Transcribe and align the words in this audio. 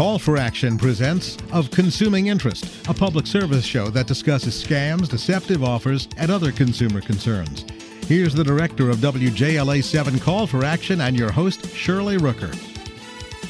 Call 0.00 0.18
for 0.18 0.38
Action 0.38 0.78
presents 0.78 1.36
Of 1.52 1.70
Consuming 1.70 2.28
Interest, 2.28 2.64
a 2.88 2.94
public 2.94 3.26
service 3.26 3.66
show 3.66 3.90
that 3.90 4.06
discusses 4.06 4.54
scams, 4.64 5.10
deceptive 5.10 5.62
offers, 5.62 6.08
and 6.16 6.30
other 6.30 6.52
consumer 6.52 7.02
concerns. 7.02 7.66
Here's 8.06 8.32
the 8.32 8.42
director 8.42 8.88
of 8.88 8.96
WJLA 8.96 9.84
7 9.84 10.18
Call 10.20 10.46
for 10.46 10.64
Action 10.64 11.02
and 11.02 11.18
your 11.18 11.30
host, 11.30 11.68
Shirley 11.74 12.16
Rooker. 12.16 12.54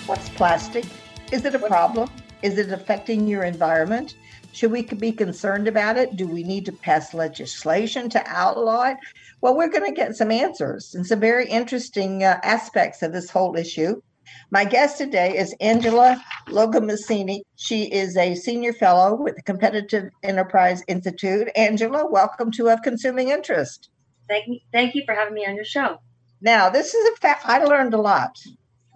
What's 0.08 0.28
plastic? 0.30 0.86
Is 1.30 1.44
it 1.44 1.54
a 1.54 1.60
problem? 1.60 2.10
Is 2.42 2.58
it 2.58 2.72
affecting 2.72 3.28
your 3.28 3.44
environment? 3.44 4.16
Should 4.50 4.72
we 4.72 4.82
be 4.82 5.12
concerned 5.12 5.68
about 5.68 5.98
it? 5.98 6.16
Do 6.16 6.26
we 6.26 6.42
need 6.42 6.66
to 6.66 6.72
pass 6.72 7.14
legislation 7.14 8.10
to 8.10 8.24
outlaw 8.26 8.88
it? 8.88 8.96
Well, 9.40 9.56
we're 9.56 9.68
going 9.68 9.86
to 9.86 9.92
get 9.92 10.16
some 10.16 10.32
answers 10.32 10.96
and 10.96 11.06
some 11.06 11.20
very 11.20 11.48
interesting 11.48 12.24
uh, 12.24 12.40
aspects 12.42 13.02
of 13.04 13.12
this 13.12 13.30
whole 13.30 13.54
issue. 13.56 14.02
My 14.50 14.64
guest 14.64 14.98
today 14.98 15.36
is 15.36 15.54
Angela 15.60 16.22
Logomasini. 16.48 17.40
She 17.56 17.84
is 17.84 18.16
a 18.16 18.34
senior 18.34 18.72
fellow 18.72 19.14
with 19.14 19.36
the 19.36 19.42
Competitive 19.42 20.10
Enterprise 20.22 20.82
Institute. 20.88 21.48
Angela, 21.54 22.10
welcome 22.10 22.50
to 22.52 22.68
Of 22.68 22.82
Consuming 22.82 23.30
Interest. 23.30 23.90
Thank 24.28 24.46
you, 24.48 24.58
thank 24.72 24.94
you 24.94 25.02
for 25.06 25.14
having 25.14 25.34
me 25.34 25.46
on 25.46 25.54
your 25.54 25.64
show. 25.64 25.98
Now, 26.40 26.70
this 26.70 26.94
is 26.94 27.08
a 27.10 27.16
fact. 27.16 27.42
I 27.46 27.64
learned 27.64 27.94
a 27.94 28.00
lot. 28.00 28.36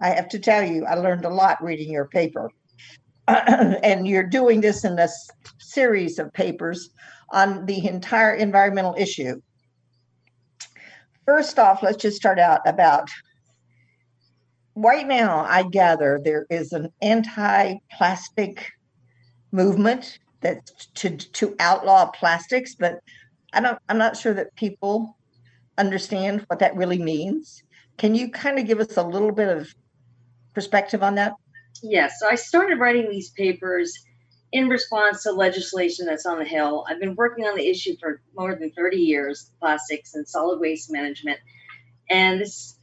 I 0.01 0.09
have 0.09 0.29
to 0.29 0.39
tell 0.39 0.63
you, 0.63 0.85
I 0.85 0.95
learned 0.95 1.25
a 1.25 1.29
lot 1.29 1.63
reading 1.63 1.91
your 1.91 2.07
paper. 2.07 2.49
and 3.27 4.07
you're 4.07 4.23
doing 4.23 4.61
this 4.61 4.83
in 4.83 4.99
a 4.99 5.07
series 5.57 6.19
of 6.19 6.31
papers 6.33 6.89
on 7.31 7.65
the 7.65 7.87
entire 7.87 8.33
environmental 8.33 8.95
issue. 8.97 9.41
First 11.25 11.57
off, 11.57 11.81
let's 11.81 11.97
just 11.97 12.17
start 12.17 12.37
out 12.37 12.61
about 12.67 13.09
right 14.75 15.07
now. 15.07 15.45
I 15.47 15.63
gather 15.63 16.19
there 16.23 16.45
is 16.49 16.73
an 16.73 16.91
anti 17.01 17.75
plastic 17.91 18.71
movement 19.51 20.19
that's 20.41 20.87
to, 20.95 21.17
to 21.17 21.55
outlaw 21.59 22.07
plastics, 22.07 22.75
but 22.75 22.99
I 23.53 23.61
don't, 23.61 23.79
I'm 23.89 23.97
not 23.97 24.17
sure 24.17 24.33
that 24.33 24.55
people 24.55 25.17
understand 25.77 26.45
what 26.47 26.59
that 26.59 26.75
really 26.75 27.01
means. 27.01 27.63
Can 27.97 28.13
you 28.13 28.29
kind 28.29 28.59
of 28.59 28.67
give 28.67 28.79
us 28.79 28.97
a 28.97 29.03
little 29.03 29.31
bit 29.31 29.47
of 29.47 29.73
perspective 30.53 31.01
on 31.01 31.15
that? 31.15 31.33
Yes. 31.81 32.19
So 32.19 32.27
I 32.29 32.35
started 32.35 32.79
writing 32.79 33.09
these 33.09 33.31
papers 33.31 33.93
in 34.51 34.69
response 34.69 35.23
to 35.23 35.31
legislation 35.31 36.05
that's 36.05 36.25
on 36.25 36.39
the 36.39 36.45
Hill. 36.45 36.85
I've 36.87 36.99
been 36.99 37.15
working 37.15 37.45
on 37.45 37.55
the 37.55 37.67
issue 37.67 37.95
for 37.99 38.21
more 38.35 38.55
than 38.55 38.71
30 38.71 38.97
years 38.97 39.51
plastics 39.59 40.15
and 40.15 40.27
solid 40.27 40.59
waste 40.59 40.91
management. 40.91 41.39
And 42.09 42.39
this 42.39 42.74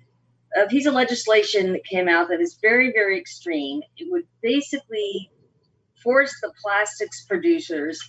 a 0.57 0.67
piece 0.67 0.87
of 0.87 0.95
legislation 0.95 1.73
that 1.73 1.85
came 1.85 2.09
out 2.09 2.29
that 2.29 2.41
is 2.41 2.59
very, 2.61 2.93
very 2.93 3.19
extreme. 3.19 3.81
It 3.97 4.09
would 4.11 4.27
basically 4.43 5.31
force 6.03 6.35
the 6.43 6.53
plastics 6.63 7.25
producers 7.25 8.01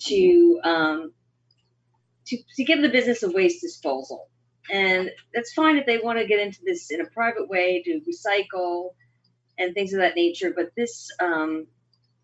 to 0.00 0.60
um, 0.64 1.12
to, 2.26 2.38
to 2.56 2.64
give 2.64 2.82
the 2.82 2.88
business 2.88 3.22
of 3.22 3.34
waste 3.34 3.60
disposal. 3.60 4.28
And 4.72 5.10
that's 5.34 5.52
fine 5.52 5.76
if 5.76 5.86
they 5.86 5.98
want 5.98 6.18
to 6.18 6.26
get 6.26 6.38
into 6.38 6.60
this 6.64 6.90
in 6.90 7.00
a 7.00 7.06
private 7.06 7.48
way 7.48 7.82
to 7.84 8.00
recycle 8.08 8.90
and 9.58 9.74
things 9.74 9.92
of 9.92 10.00
that 10.00 10.14
nature. 10.14 10.52
But 10.54 10.70
this 10.76 11.08
um, 11.20 11.66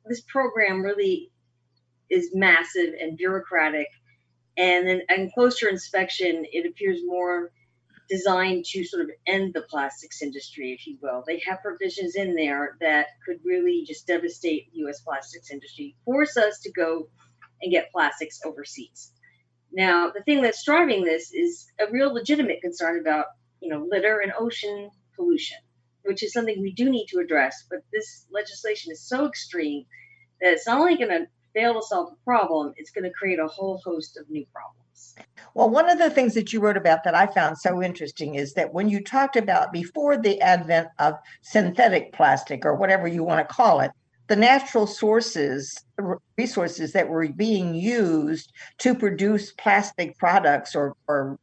this 0.05 0.20
program 0.20 0.83
really 0.83 1.33
is 2.09 2.31
massive 2.34 2.94
and 3.00 3.17
bureaucratic. 3.17 3.89
And 4.56 4.87
then 4.87 5.03
on 5.11 5.31
closer 5.34 5.69
inspection, 5.69 6.44
it 6.53 6.67
appears 6.70 7.00
more 7.05 7.50
designed 8.09 8.65
to 8.67 8.85
sort 8.85 9.05
of 9.05 9.11
end 9.27 9.55
the 9.55 9.62
plastics 9.62 10.23
industry, 10.23 10.73
if 10.73 10.87
you 10.87 10.99
will. 11.01 11.25
They 11.27 11.41
have 11.47 11.62
provisions 11.62 12.15
in 12.15 12.35
there 12.35 12.77
that 12.81 13.07
could 13.27 13.39
really 13.45 13.85
just 13.87 14.07
devastate 14.07 14.73
the 14.73 14.81
US 14.87 15.01
plastics 15.01 15.51
industry, 15.51 15.97
force 16.05 16.37
us 16.37 16.61
to 16.61 16.73
go 16.73 17.09
and 17.62 17.72
get 17.72 17.93
plastics 17.93 18.41
overseas. 18.44 19.12
Now, 19.72 20.11
the 20.11 20.22
thing 20.22 20.43
that's 20.43 20.65
driving 20.65 21.05
this 21.05 21.33
is 21.33 21.67
a 21.81 21.91
real 21.91 22.12
legitimate 22.12 22.61
concern 22.61 23.00
about, 23.00 23.27
you 23.61 23.71
know, 23.71 23.87
litter 23.91 24.21
and 24.21 24.33
ocean 24.38 24.91
pollution 25.17 25.59
which 26.06 26.23
is 26.23 26.33
something 26.33 26.61
we 26.61 26.73
do 26.73 26.88
need 26.88 27.06
to 27.09 27.19
address. 27.19 27.65
But 27.69 27.81
this 27.93 28.27
legislation 28.33 28.93
is 28.93 29.06
so 29.06 29.27
extreme 29.27 29.84
that 30.41 30.53
it's 30.53 30.67
not 30.67 30.78
only 30.78 30.97
going 30.97 31.11
to 31.11 31.27
fail 31.55 31.75
to 31.75 31.83
solve 31.83 32.11
the 32.11 32.17
problem, 32.25 32.73
it's 32.77 32.91
going 32.91 33.05
to 33.05 33.11
create 33.11 33.38
a 33.38 33.47
whole 33.47 33.81
host 33.84 34.17
of 34.17 34.31
new 34.31 34.47
problems. 34.53 34.86
Well, 35.55 35.71
one 35.71 35.89
of 35.89 35.99
the 35.99 36.11
things 36.11 36.34
that 36.34 36.53
you 36.53 36.61
wrote 36.61 36.77
about 36.77 37.05
that 37.05 37.15
I 37.15 37.27
found 37.27 37.59
so 37.59 37.83
interesting 37.83 38.34
is 38.34 38.53
that 38.55 38.75
when 38.75 38.89
you 38.89 39.03
talked 39.03 39.37
about 39.37 39.73
before 39.73 40.19
the 40.19 40.41
advent 40.41 40.89
of 40.99 41.15
synthetic 41.43 42.12
plastic 42.12 42.67
or 42.67 42.75
whatever 42.75 43.09
you 43.09 43.25
want 43.25 43.47
to 43.47 43.55
call 43.55 43.81
it, 43.81 43.91
the 44.29 44.37
natural 44.37 44.87
sources, 44.87 45.75
resources 46.37 46.93
that 46.93 47.09
were 47.09 47.29
being 47.29 47.75
used 47.75 48.53
to 48.79 48.95
produce 48.95 49.53
plastic 49.53 50.19
products 50.19 50.75
or, 50.75 50.95
or 51.09 51.39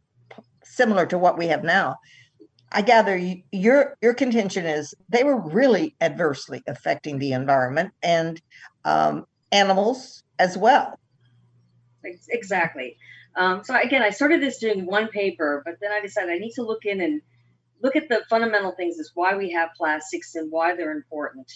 similar 0.63 1.05
to 1.05 1.17
what 1.17 1.37
we 1.37 1.47
have 1.47 1.63
now, 1.63 1.95
I 2.71 2.81
gather 2.81 3.15
your 3.51 3.95
your 4.01 4.13
contention 4.15 4.65
is 4.65 4.93
they 5.07 5.23
were 5.23 5.39
really 5.39 5.95
adversely 6.01 6.63
affecting 6.67 7.19
the 7.19 7.33
environment 7.33 7.93
and 8.01 8.41
um, 8.83 9.25
animals 9.51 10.23
as 10.39 10.57
well. 10.57 10.99
Exactly. 12.03 12.97
Um, 13.35 13.63
so 13.63 13.75
again, 13.75 14.01
I 14.01 14.11
started 14.11 14.41
this 14.41 14.59
doing 14.59 14.85
one 14.85 15.07
paper, 15.07 15.61
but 15.65 15.75
then 15.81 15.91
I 15.91 16.01
decided 16.01 16.31
I 16.31 16.37
need 16.37 16.53
to 16.53 16.63
look 16.63 16.85
in 16.85 17.01
and 17.01 17.21
look 17.81 17.95
at 17.95 18.07
the 18.09 18.23
fundamental 18.29 18.71
things 18.71 18.99
as 18.99 19.11
why 19.13 19.35
we 19.35 19.51
have 19.51 19.69
plastics 19.75 20.35
and 20.35 20.51
why 20.51 20.75
they're 20.75 20.91
important. 20.91 21.51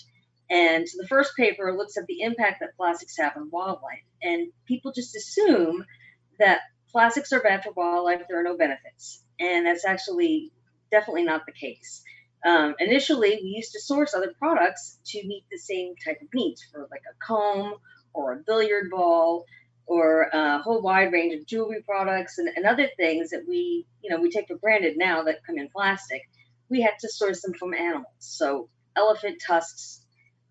And 0.50 0.88
the 0.98 1.08
first 1.08 1.36
paper 1.36 1.76
looks 1.76 1.98
at 1.98 2.06
the 2.08 2.22
impact 2.22 2.62
that 2.62 2.76
plastics 2.78 3.18
have 3.18 3.36
on 3.36 3.50
wildlife, 3.52 4.04
and 4.22 4.52
people 4.66 4.94
just 4.94 5.16
assume 5.16 5.86
that 6.40 6.62
plastics 6.90 7.34
are 7.34 7.42
bad 7.42 7.64
for 7.64 7.72
wildlife. 7.74 8.22
There 8.28 8.40
are 8.40 8.44
no 8.44 8.58
benefits, 8.58 9.24
and 9.40 9.66
that's 9.66 9.86
actually 9.86 10.52
definitely 10.90 11.26
not 11.26 11.46
the 11.46 11.52
case. 11.52 12.02
Um, 12.46 12.76
initially, 12.80 13.40
we 13.42 13.50
used 13.50 13.74
to 13.74 13.82
source 13.82 14.14
other 14.14 14.34
products 14.40 15.00
to 15.08 15.28
meet 15.28 15.44
the 15.52 15.58
same 15.58 15.96
type 16.04 16.22
of 16.22 16.28
needs 16.34 16.64
for 16.72 16.88
like 16.90 17.02
a 17.12 17.26
comb 17.26 17.76
or 18.14 18.34
a 18.34 18.44
billiard 18.46 18.90
ball 18.90 19.46
or 19.88 20.24
a 20.34 20.60
whole 20.60 20.82
wide 20.82 21.14
range 21.14 21.34
of 21.34 21.48
jewelry 21.48 21.82
products 21.82 22.38
and, 22.38 22.50
and 22.56 22.66
other 22.66 22.90
things 22.98 23.30
that 23.30 23.46
we, 23.48 23.86
you 24.04 24.10
know, 24.10 24.22
we 24.22 24.30
take 24.30 24.48
for 24.48 24.58
granted 24.58 24.98
now 24.98 25.24
that 25.24 25.46
come 25.46 25.58
in 25.58 25.70
plastic. 25.70 26.22
We 26.70 26.82
had 26.82 27.00
to 27.00 27.10
source 27.10 27.42
them 27.42 27.54
from 27.54 27.74
animals. 27.74 28.12
So 28.20 28.70
elephant 28.98 29.42
tusks 29.46 30.02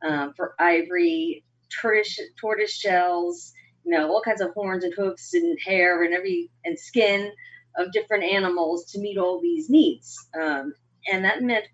um, 0.03 0.33
for 0.35 0.55
ivory, 0.59 1.45
tortoise, 1.81 2.19
tortoise 2.41 2.75
shells, 2.75 3.53
you 3.85 3.93
know, 3.93 4.09
all 4.09 4.23
kinds 4.23 4.41
of 4.41 4.53
horns 4.55 4.85
and 4.85 4.95
hoofs 4.95 5.35
and 5.35 5.59
hair 5.65 6.03
and 6.03 6.15
every 6.15 6.51
and 6.65 6.79
skin 6.79 7.31
of 7.77 7.93
different 7.93 8.25
animals 8.25 8.91
to 8.93 8.99
meet 8.99 9.19
all 9.19 9.41
these 9.41 9.69
needs. 9.69 10.17
Um, 10.41 10.73
and 11.13 11.25
that 11.25 11.43
meant 11.43 11.67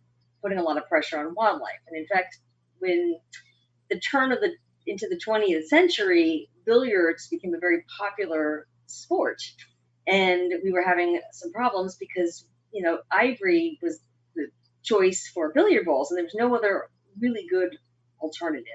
putting 0.43 0.59
a 0.59 0.63
lot 0.63 0.79
of 0.79 0.89
pressure 0.89 1.21
on 1.21 1.35
wildlife. 1.35 1.79
And 1.87 1.97
in 1.97 2.07
fact, 2.07 2.39
when 2.81 3.19
the 3.89 4.01
turn 4.01 4.33
of 4.33 4.41
the 4.41 4.51
into 4.85 5.07
the 5.09 5.21
20th 5.25 5.67
century, 5.67 6.49
billiards 6.65 7.29
became 7.29 7.55
a 7.55 7.59
very 7.59 7.85
popular 7.99 8.67
sport. 8.87 9.43
And 10.07 10.53
we 10.65 10.73
were 10.73 10.83
having 10.83 11.21
some 11.33 11.53
problems 11.53 11.97
because, 11.97 12.47
you 12.73 12.83
know, 12.83 12.99
ivory 13.11 13.79
was 13.83 14.01
the 14.35 14.49
choice 14.83 15.31
for 15.33 15.53
billiard 15.53 15.87
balls, 15.87 16.11
and 16.11 16.19
there 16.19 16.25
was 16.25 16.35
no 16.35 16.55
other 16.55 16.89
really 17.21 17.47
good 17.49 17.77
alternative. 18.21 18.67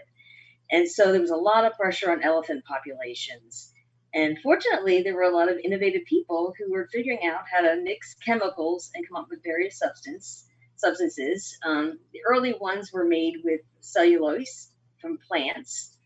And 0.71 0.89
so 0.89 1.11
there 1.11 1.21
was 1.21 1.31
a 1.31 1.35
lot 1.35 1.65
of 1.65 1.73
pressure 1.73 2.11
on 2.11 2.23
elephant 2.23 2.63
populations. 2.65 3.73
And 4.13 4.37
fortunately, 4.41 5.03
there 5.03 5.15
were 5.15 5.23
a 5.23 5.35
lot 5.35 5.49
of 5.49 5.57
innovative 5.57 6.03
people 6.05 6.53
who 6.57 6.71
were 6.71 6.87
figuring 6.91 7.19
out 7.25 7.41
how 7.51 7.61
to 7.61 7.81
mix 7.81 8.15
chemicals 8.25 8.89
and 8.95 9.07
come 9.07 9.17
up 9.17 9.27
with 9.29 9.43
various 9.43 9.77
substance 9.77 10.45
substances. 10.77 11.57
Um, 11.65 11.99
the 12.13 12.19
early 12.29 12.53
ones 12.59 12.91
were 12.93 13.03
made 13.03 13.37
with 13.43 13.61
cellulose 13.81 14.69
from 15.01 15.17
plants, 15.27 15.96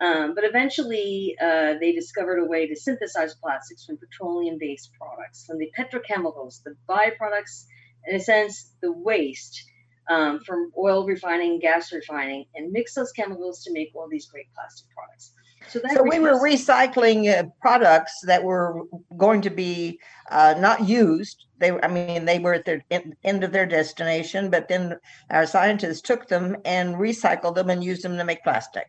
um, 0.00 0.34
but 0.34 0.44
eventually 0.44 1.36
uh, 1.40 1.74
they 1.80 1.92
discovered 1.92 2.38
a 2.38 2.44
way 2.44 2.66
to 2.66 2.76
synthesize 2.76 3.34
plastics 3.34 3.84
from 3.84 3.96
petroleum-based 3.96 4.90
products, 4.98 5.46
from 5.46 5.58
the 5.58 5.70
petrochemicals, 5.78 6.62
the 6.64 6.74
byproducts, 6.88 7.64
in 8.06 8.16
a 8.16 8.20
sense, 8.20 8.72
the 8.82 8.92
waste 8.92 9.64
um, 10.10 10.40
from 10.40 10.70
oil 10.78 11.06
refining, 11.06 11.58
gas 11.58 11.92
refining, 11.92 12.44
and 12.54 12.72
mix 12.72 12.94
those 12.94 13.12
chemicals 13.12 13.64
to 13.64 13.72
make 13.72 13.90
all 13.94 14.08
these 14.08 14.26
great 14.26 14.46
plastic 14.54 14.86
products. 14.94 15.32
So, 15.68 15.80
so 15.92 16.02
we 16.02 16.20
were 16.20 16.38
recycling 16.38 17.28
uh, 17.28 17.48
products 17.60 18.20
that 18.24 18.44
were 18.44 18.82
going 19.16 19.40
to 19.42 19.50
be 19.50 19.98
uh, 20.30 20.54
not 20.58 20.86
used. 20.86 21.46
They, 21.58 21.72
I 21.80 21.88
mean, 21.88 22.24
they 22.24 22.38
were 22.38 22.54
at 22.54 22.66
the 22.66 22.82
end 23.24 23.42
of 23.42 23.50
their 23.50 23.66
destination, 23.66 24.50
but 24.50 24.68
then 24.68 24.96
our 25.30 25.46
scientists 25.46 26.02
took 26.02 26.28
them 26.28 26.56
and 26.64 26.96
recycled 26.96 27.56
them 27.56 27.70
and 27.70 27.82
used 27.82 28.02
them 28.02 28.16
to 28.16 28.24
make 28.24 28.44
plastic. 28.44 28.86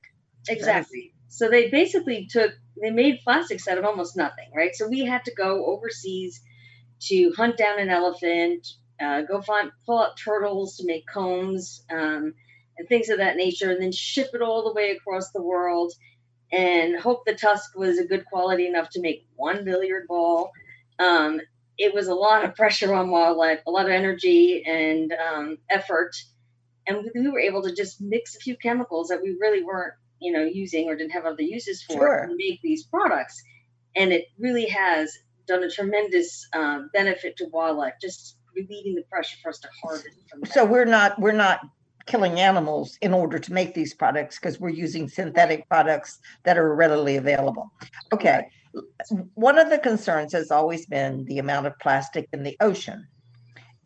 Exactly. 0.50 1.14
So 1.30 1.50
they 1.50 1.70
basically 1.70 2.28
took, 2.30 2.52
they 2.82 2.92
made 2.92 3.20
plastics 3.24 3.68
out 3.68 3.78
of 3.78 3.86
almost 3.86 4.16
nothing, 4.16 4.50
right? 4.56 4.76
So 4.76 4.88
we 4.88 5.06
had 5.06 5.26
to 5.26 5.34
go 5.36 5.66
overseas 5.66 6.42
to 7.02 7.32
hunt 7.36 7.58
down 7.58 7.80
an 7.80 7.90
elephant, 7.90 8.68
uh, 9.00 9.22
go 9.24 9.42
find, 9.42 9.72
pull 9.86 10.00
out 10.00 10.18
turtles 10.18 10.78
to 10.78 10.86
make 10.86 11.06
combs. 11.08 11.84
Um, 11.92 12.34
and 12.78 12.88
things 12.88 13.10
of 13.10 13.18
that 13.18 13.38
nature, 13.38 13.72
and 13.72 13.82
then 13.82 13.92
ship 13.92 14.30
it 14.34 14.42
all 14.42 14.64
the 14.64 14.74
way 14.74 14.92
across 14.92 15.32
the 15.32 15.42
world 15.42 15.94
and 16.52 17.00
hope 17.00 17.26
the 17.26 17.34
tusk 17.34 17.76
was 17.76 17.98
a 17.98 18.06
good 18.06 18.26
quality 18.26 18.68
enough 18.68 18.90
to 18.92 19.02
make 19.02 19.28
one 19.36 19.66
billiard 19.66 20.08
ball. 20.08 20.52
Um, 21.00 21.42
it 21.78 21.94
was 21.94 22.08
a 22.08 22.16
lot 22.16 22.46
of 22.46 22.56
pressure 22.56 22.94
on 22.94 23.10
wildlife, 23.10 23.62
a 23.68 23.72
lot 23.72 23.86
of 23.86 23.92
energy 23.92 24.64
and 24.66 25.12
um, 25.14 25.58
effort. 25.70 26.16
And 26.88 27.06
we 27.14 27.30
were 27.30 27.40
able 27.40 27.64
to 27.64 27.76
just 27.76 28.00
mix 28.00 28.36
a 28.36 28.40
few 28.40 28.56
chemicals 28.56 29.10
that 29.10 29.22
we 29.22 29.36
really 29.40 29.64
weren't, 29.64 29.94
you 30.20 30.32
know, 30.32 30.44
using 30.44 30.88
or 30.88 30.96
didn't 30.96 31.12
have 31.12 31.26
other 31.26 31.44
uses 31.44 31.84
for 31.84 31.94
Sure. 31.94 32.30
make 32.36 32.62
these 32.62 32.86
products. 32.86 33.42
And 33.96 34.12
it 34.12 34.26
really 34.38 34.68
has 34.68 35.18
done 35.48 35.64
a 35.64 35.70
tremendous 35.70 36.48
um, 36.54 36.90
benefit 36.94 37.38
to 37.38 37.46
wildlife, 37.46 37.94
just 38.02 38.38
relieving 38.56 38.96
the 38.96 39.04
pressure 39.04 39.38
for 39.42 39.50
us 39.50 39.60
to 39.60 39.70
harvest. 39.82 40.08
So 40.52 40.66
we're 40.66 40.86
not 40.86 41.20
we're 41.20 41.32
not 41.32 41.62
killing 42.06 42.40
animals 42.40 42.98
in 43.02 43.14
order 43.14 43.38
to 43.38 43.54
make 43.54 43.74
these 43.74 43.94
products 43.94 44.40
because 44.40 44.60
we're 44.60 44.70
using 44.70 45.08
synthetic 45.08 45.68
products 45.68 46.20
that 46.44 46.58
are 46.58 46.74
readily 46.74 47.18
available. 47.18 47.70
Okay. 48.14 48.48
One 49.36 49.60
of 49.60 49.70
the 49.70 49.78
concerns 49.78 50.34
has 50.34 50.50
always 50.50 50.86
been 50.86 51.26
the 51.26 51.40
amount 51.40 51.68
of 51.68 51.78
plastic 51.80 52.28
in 52.34 52.44
the 52.44 52.56
ocean. 52.62 53.08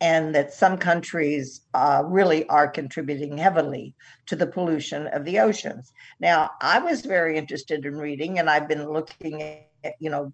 And 0.02 0.34
that 0.34 0.52
some 0.52 0.76
countries 0.76 1.62
uh, 1.74 2.02
really 2.04 2.46
are 2.48 2.68
contributing 2.68 3.38
heavily 3.38 3.94
to 4.26 4.36
the 4.36 4.46
pollution 4.46 5.06
of 5.06 5.24
the 5.24 5.38
oceans. 5.38 5.92
Now, 6.18 6.50
I 6.60 6.80
was 6.80 7.06
very 7.06 7.38
interested 7.38 7.86
in 7.86 7.96
reading, 7.96 8.38
and 8.38 8.50
I've 8.50 8.68
been 8.68 8.90
looking 8.90 9.42
at, 9.42 9.94
you 10.00 10.10
know, 10.10 10.32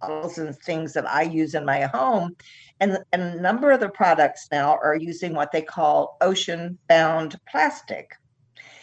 bottles 0.00 0.38
and 0.38 0.56
things 0.56 0.92
that 0.92 1.08
I 1.08 1.22
use 1.22 1.54
in 1.54 1.64
my 1.64 1.82
home. 1.82 2.36
And, 2.80 2.98
and 3.12 3.22
a 3.22 3.40
number 3.40 3.72
of 3.72 3.80
the 3.80 3.88
products 3.88 4.48
now 4.52 4.78
are 4.82 4.96
using 4.96 5.34
what 5.34 5.52
they 5.52 5.62
call 5.62 6.16
ocean 6.20 6.78
bound 6.88 7.40
plastic. 7.50 8.12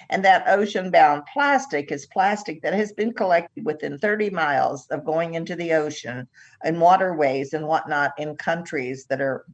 And 0.10 0.24
that 0.24 0.48
ocean 0.48 0.92
bound 0.92 1.24
plastic 1.31 1.92
is 1.92 2.06
plastic 2.07 2.62
that 2.62 2.74
has 2.74 2.92
been 2.92 3.13
collected 3.13 3.66
within 3.66 3.98
30 3.98 4.30
miles 4.30 4.88
of 4.88 5.06
going 5.06 5.33
into 5.33 5.56
the 5.56 5.74
ocean 5.74 6.28
and 6.63 6.80
waterways 6.80 7.54
and 7.54 7.68
whatnot 7.68 8.12
in 8.18 8.36
countries 8.36 9.06
that 9.10 9.21
are 9.21 9.45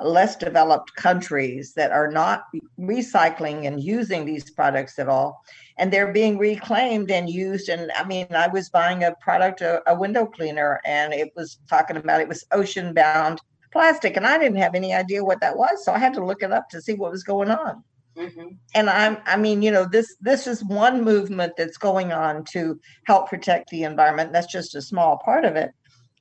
less 0.00 0.36
developed 0.36 0.94
countries 0.96 1.74
that 1.74 1.92
are 1.92 2.10
not 2.10 2.44
recycling 2.78 3.66
and 3.66 3.82
using 3.82 4.24
these 4.24 4.50
products 4.50 4.98
at 4.98 5.08
all. 5.08 5.42
And 5.78 5.92
they're 5.92 6.12
being 6.12 6.38
reclaimed 6.38 7.10
and 7.10 7.28
used. 7.28 7.68
And 7.68 7.90
i 7.96 8.04
mean 8.04 8.26
i 8.30 8.48
was 8.48 8.68
buying 8.68 9.04
a 9.04 9.14
product 9.20 9.60
a, 9.60 9.82
a 9.90 9.94
window 9.94 10.26
cleaner 10.26 10.80
and 10.84 11.12
it 11.12 11.32
was 11.36 11.58
talking 11.68 11.96
about 11.96 12.20
it 12.20 12.28
was 12.28 12.44
ocean 12.52 12.94
bound 12.94 13.40
plastic. 13.72 14.16
And 14.16 14.26
i 14.26 14.38
didn't 14.38 14.58
have 14.58 14.74
any 14.74 14.92
idea 14.94 15.24
what 15.24 15.40
that 15.40 15.56
was. 15.56 15.84
So 15.84 15.92
i 15.92 15.98
had 15.98 16.14
to 16.14 16.24
look 16.24 16.42
it 16.42 16.52
up 16.52 16.68
to 16.70 16.80
see 16.80 16.94
what 16.94 17.10
was 17.10 17.24
going 17.24 17.50
on. 17.50 17.82
Mhm. 18.16 18.58
and 18.74 18.90
i'm 18.90 19.16
i 19.24 19.38
mean 19.38 19.62
you 19.62 19.70
know 19.70 19.86
this 19.90 20.16
this 20.20 20.46
is 20.46 20.62
one 20.62 21.02
movement 21.02 21.54
that's 21.56 21.78
going 21.78 22.12
on 22.12 22.44
to 22.52 22.78
help 23.06 23.30
protect 23.30 23.70
the 23.70 23.84
environment. 23.84 24.34
That's 24.34 24.52
just 24.52 24.74
a 24.74 24.82
small 24.82 25.16
part 25.24 25.46
of 25.46 25.56
it. 25.56 25.70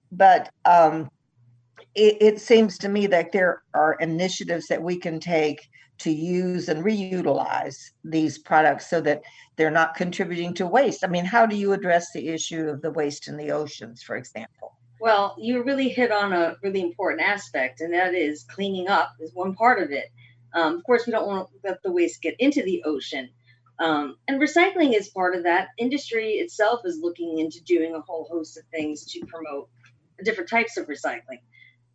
But 0.10 0.50
um 0.64 1.10
it, 1.96 2.18
it 2.22 2.42
seems 2.42 2.78
to 2.80 2.90
me 2.90 3.08
that 3.08 3.32
there 3.32 3.64
are 3.74 3.96
initiatives 4.00 4.68
that 4.68 4.82
we 4.82 4.98
can 4.98 5.20
take 5.20 5.70
to 6.00 6.12
use 6.12 6.68
and 6.68 6.84
reutilize 6.84 7.92
these 8.04 8.38
products 8.40 8.90
so 8.90 9.02
that 9.02 9.22
they're 9.56 9.70
not 9.70 9.96
contributing 9.96 10.54
to 10.54 10.66
waste 10.66 11.04
i 11.04 11.08
mean 11.08 11.26
how 11.26 11.46
do 11.46 11.56
you 11.56 11.74
address 11.74 12.12
the 12.14 12.30
issue 12.30 12.68
of 12.68 12.82
the 12.82 12.92
waste 12.92 13.28
in 13.28 13.38
the 13.38 13.52
oceans 13.52 14.02
for 14.02 14.16
example 14.16 14.76
Well, 15.02 15.36
you 15.40 15.64
really 15.64 15.90
hit 15.90 16.12
on 16.12 16.32
a 16.32 16.58
really 16.62 16.82
important 16.82 17.28
aspect, 17.28 17.82
and 17.82 17.92
that 17.92 18.14
is 18.14 18.44
cleaning 18.44 18.88
up 18.88 19.16
is 19.20 19.34
one 19.34 19.56
part 19.56 19.82
of 19.82 19.92
it. 19.92 20.12
Um, 20.54 20.76
of 20.76 20.84
course, 20.84 21.08
we 21.08 21.12
don't 21.12 21.26
want 21.26 21.50
to 21.50 21.68
let 21.68 21.82
the 21.82 21.92
waste 21.92 22.22
get 22.22 22.36
into 22.38 22.62
the 22.62 22.84
ocean. 22.84 23.32
Um, 23.80 24.18
and 24.28 24.40
recycling 24.40 24.96
is 24.96 25.10
part 25.10 25.36
of 25.36 25.42
that. 25.44 25.70
Industry 25.80 26.34
itself 26.34 26.82
is 26.86 27.00
looking 27.02 27.40
into 27.40 27.64
doing 27.64 27.96
a 27.96 28.02
whole 28.02 28.28
host 28.30 28.60
of 28.60 28.64
things 28.66 29.06
to 29.06 29.26
promote 29.26 29.70
different 30.24 30.52
types 30.52 30.78
of 30.78 30.86
recycling. 30.86 31.42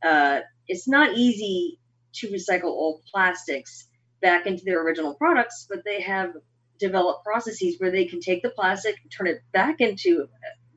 Uh, 0.03 0.41
it's 0.69 0.89
not 0.89 1.17
easy 1.17 1.79
to 2.15 2.29
recycle 2.29 2.65
old 2.65 3.03
plastics 3.13 3.89
back 4.23 4.47
into 4.47 4.65
their 4.65 4.83
original 4.83 5.15
products, 5.15 5.67
but 5.69 5.85
they 5.85 6.01
have 6.01 6.33
developed 6.79 7.25
processes 7.25 7.77
where 7.79 7.91
they 7.91 8.05
can 8.05 8.21
take 8.21 8.43
the 8.43 8.51
plastic, 8.51 8.97
turn 9.17 9.27
it 9.27 9.43
back 9.53 9.81
into, 9.81 10.29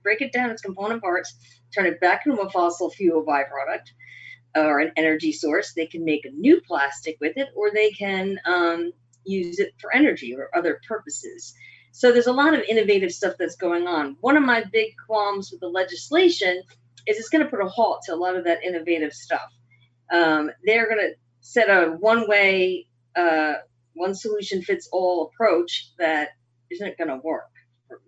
break 0.03 0.21
it 0.21 0.31
down 0.31 0.49
its 0.49 0.61
component 0.61 1.01
parts, 1.01 1.35
turn 1.73 1.85
it 1.85 1.99
back 1.99 2.25
into 2.25 2.39
a 2.41 2.49
fossil 2.49 2.89
fuel 2.89 3.23
byproduct 3.25 3.87
or 4.55 4.79
an 4.79 4.91
energy 4.97 5.31
source. 5.31 5.73
They 5.73 5.85
can 5.85 6.05
make 6.05 6.25
a 6.25 6.31
new 6.31 6.61
plastic 6.61 7.17
with 7.19 7.37
it, 7.37 7.49
or 7.55 7.71
they 7.71 7.91
can 7.91 8.39
um, 8.45 8.91
use 9.23 9.59
it 9.59 9.73
for 9.79 9.93
energy 9.93 10.35
or 10.35 10.49
other 10.55 10.79
purposes. 10.87 11.53
So 11.91 12.11
there's 12.11 12.27
a 12.27 12.33
lot 12.33 12.53
of 12.53 12.61
innovative 12.61 13.11
stuff 13.11 13.35
that's 13.37 13.55
going 13.55 13.87
on. 13.87 14.15
One 14.21 14.37
of 14.37 14.43
my 14.43 14.63
big 14.71 14.93
qualms 15.05 15.51
with 15.51 15.59
the 15.59 15.67
legislation 15.67 16.63
is 17.07 17.17
it's 17.17 17.29
going 17.29 17.43
to 17.43 17.49
put 17.49 17.61
a 17.61 17.67
halt 17.67 18.01
to 18.05 18.13
a 18.13 18.15
lot 18.15 18.35
of 18.35 18.45
that 18.45 18.63
innovative 18.63 19.13
stuff. 19.13 19.51
Um, 20.11 20.51
they're 20.63 20.87
going 20.87 20.99
to 20.99 21.13
set 21.41 21.69
a 21.69 21.91
one-way, 21.91 22.87
uh, 23.15 23.53
one 23.93 24.15
solution 24.15 24.61
fits 24.61 24.89
all 24.91 25.31
approach 25.33 25.91
that 25.99 26.29
isn't 26.71 26.97
going 26.97 27.09
to 27.09 27.19
work. 27.23 27.49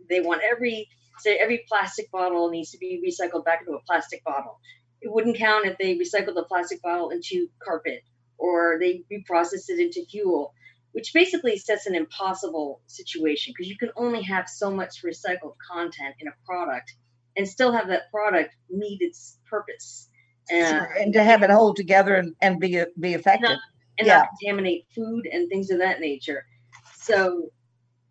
They 0.09 0.21
want 0.21 0.41
every 0.43 0.89
say 1.19 1.37
every 1.37 1.63
plastic 1.67 2.11
bottle 2.11 2.49
needs 2.49 2.71
to 2.71 2.77
be 2.77 3.01
recycled 3.05 3.45
back 3.45 3.61
into 3.61 3.73
a 3.73 3.83
plastic 3.83 4.23
bottle. 4.23 4.59
It 5.01 5.11
wouldn't 5.11 5.37
count 5.37 5.65
if 5.65 5.77
they 5.77 5.95
recycled 5.95 6.35
the 6.35 6.45
plastic 6.47 6.81
bottle 6.81 7.09
into 7.09 7.47
carpet 7.63 8.03
or 8.37 8.77
they 8.79 9.03
reprocessed 9.11 9.69
it 9.69 9.79
into 9.79 10.05
fuel, 10.09 10.53
which 10.93 11.13
basically 11.13 11.57
sets 11.57 11.85
an 11.85 11.95
impossible 11.95 12.81
situation 12.87 13.53
because 13.55 13.69
you 13.69 13.77
can 13.77 13.91
only 13.95 14.23
have 14.23 14.47
so 14.47 14.71
much 14.71 15.03
recycled 15.03 15.53
content 15.71 16.15
in 16.19 16.27
a 16.27 16.33
product 16.45 16.93
and 17.35 17.47
still 17.47 17.71
have 17.71 17.87
that 17.87 18.11
product 18.11 18.55
meet 18.69 19.01
its 19.01 19.37
purpose 19.49 20.09
and, 20.51 21.13
to 21.13 21.23
have 21.23 21.43
it 21.43 21.49
hold 21.49 21.75
together 21.75 22.15
and, 22.15 22.35
and 22.41 22.59
be 22.59 22.83
be 22.99 23.13
effective 23.13 23.57
and 23.97 24.07
Yeah. 24.07 24.17
not 24.19 24.29
contaminate 24.39 24.85
food 24.93 25.25
and 25.31 25.49
things 25.49 25.69
of 25.69 25.79
that 25.79 25.99
nature. 25.99 26.45
So, 26.95 27.51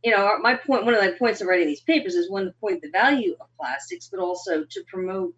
you 0.02 0.10
know, 0.10 0.38
my 0.40 0.54
point, 0.54 0.84
one 0.84 0.94
of 0.94 1.00
my 1.00 1.12
points 1.12 1.40
of 1.40 1.46
writing 1.48 1.66
these 1.66 1.82
papers 1.82 2.14
is 2.14 2.30
one 2.30 2.46
to 2.46 2.52
point 2.60 2.82
the 2.82 2.90
value 2.90 3.36
of 3.40 3.46
plastics, 3.58 4.08
but 4.08 4.20
also 4.20 4.64
to 4.64 4.84
promote 4.88 5.34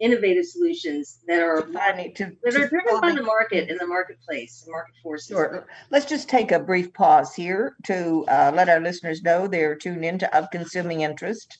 innovative 0.00 0.46
solutions 0.46 1.18
that 1.26 1.40
are 1.40 1.62
finding 1.72 2.14
to, 2.14 2.32
that 2.42 2.56
are 2.56 2.68
driven 2.68 3.00
by 3.00 3.12
the 3.12 3.22
market 3.22 3.68
and 3.68 3.78
the 3.78 3.86
marketplace, 3.86 4.62
and 4.64 4.72
market 4.72 4.94
forces. 5.02 5.28
Sure. 5.28 5.66
Let's 5.90 6.06
just 6.06 6.28
take 6.28 6.52
a 6.52 6.58
brief 6.58 6.92
pause 6.94 7.34
here 7.34 7.76
to 7.84 8.24
uh, 8.26 8.50
let 8.54 8.68
our 8.68 8.80
listeners 8.80 9.22
know 9.22 9.46
they're 9.46 9.76
tuned 9.76 10.04
into 10.04 10.34
Of 10.36 10.50
Consuming 10.50 11.02
Interest. 11.02 11.58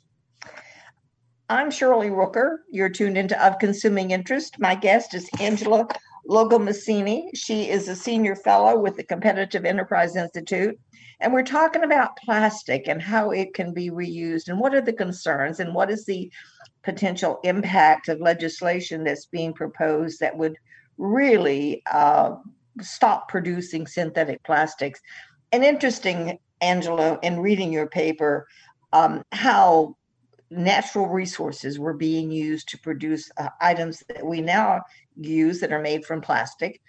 I'm 1.50 1.72
Shirley 1.72 2.10
Rooker. 2.10 2.58
You're 2.70 2.88
tuned 2.88 3.18
into 3.18 3.44
Of 3.44 3.58
Consuming 3.58 4.12
Interest. 4.12 4.56
My 4.60 4.76
guest 4.76 5.14
is 5.14 5.28
Angela 5.40 5.88
Logomasini. 6.28 7.30
She 7.34 7.68
is 7.68 7.88
a 7.88 7.96
senior 7.96 8.36
fellow 8.36 8.78
with 8.78 8.96
the 8.96 9.02
Competitive 9.02 9.64
Enterprise 9.64 10.14
Institute. 10.14 10.78
And 11.18 11.32
we're 11.32 11.42
talking 11.42 11.82
about 11.82 12.16
plastic 12.18 12.86
and 12.86 13.02
how 13.02 13.32
it 13.32 13.52
can 13.52 13.74
be 13.74 13.90
reused 13.90 14.46
and 14.46 14.60
what 14.60 14.76
are 14.76 14.80
the 14.80 14.92
concerns 14.92 15.58
and 15.58 15.74
what 15.74 15.90
is 15.90 16.06
the 16.06 16.30
potential 16.84 17.40
impact 17.42 18.06
of 18.06 18.20
legislation 18.20 19.02
that's 19.02 19.26
being 19.26 19.52
proposed 19.52 20.20
that 20.20 20.38
would 20.38 20.56
really 20.98 21.82
uh, 21.90 22.36
stop 22.80 23.28
producing 23.28 23.88
synthetic 23.88 24.40
plastics. 24.44 25.00
And 25.50 25.64
interesting, 25.64 26.38
Angela, 26.60 27.18
in 27.24 27.40
reading 27.40 27.72
your 27.72 27.88
paper, 27.88 28.46
um, 28.92 29.24
how 29.32 29.96
natural 30.50 31.06
resources 31.06 31.78
were 31.78 31.94
being 31.94 32.30
used 32.30 32.68
to 32.68 32.78
produce 32.78 33.30
uh, 33.36 33.48
items 33.60 34.02
that 34.08 34.24
we 34.24 34.40
now 34.40 34.82
use 35.16 35.60
that 35.60 35.72
are 35.72 35.80
made 35.80 36.04
from 36.04 36.20
plastic. 36.20 36.80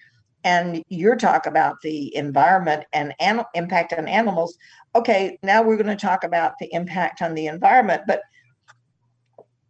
And 0.43 0.83
your 0.89 1.15
talk 1.15 1.45
about 1.45 1.75
the 1.83 2.15
environment 2.15 2.85
and 2.93 3.13
an- 3.19 3.45
impact 3.53 3.93
on 3.93 4.07
animals. 4.07 4.57
Okay, 4.95 5.37
now 5.43 5.61
we're 5.61 5.77
going 5.77 5.85
to 5.85 5.95
talk 5.95 6.23
about 6.23 6.53
the 6.59 6.73
impact 6.73 7.21
on 7.21 7.35
the 7.35 7.45
environment. 7.45 8.03
But 8.07 8.21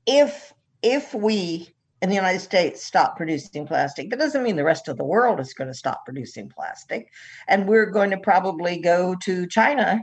if 0.05 0.53
if 0.81 1.13
we 1.13 1.69
in 2.01 2.09
the 2.09 2.15
United 2.15 2.39
States 2.39 2.83
stop 2.83 3.15
producing 3.15 3.67
plastic, 3.67 4.09
that 4.09 4.17
doesn't 4.17 4.41
mean 4.41 4.55
the 4.55 4.63
rest 4.63 4.87
of 4.87 4.97
the 4.97 5.03
world 5.03 5.39
is 5.39 5.53
going 5.53 5.67
to 5.67 5.73
stop 5.73 6.03
producing 6.05 6.49
plastic. 6.49 7.07
And 7.47 7.67
we're 7.67 7.91
going 7.91 8.09
to 8.09 8.17
probably 8.17 8.79
go 8.79 9.15
to 9.21 9.45
China, 9.47 10.01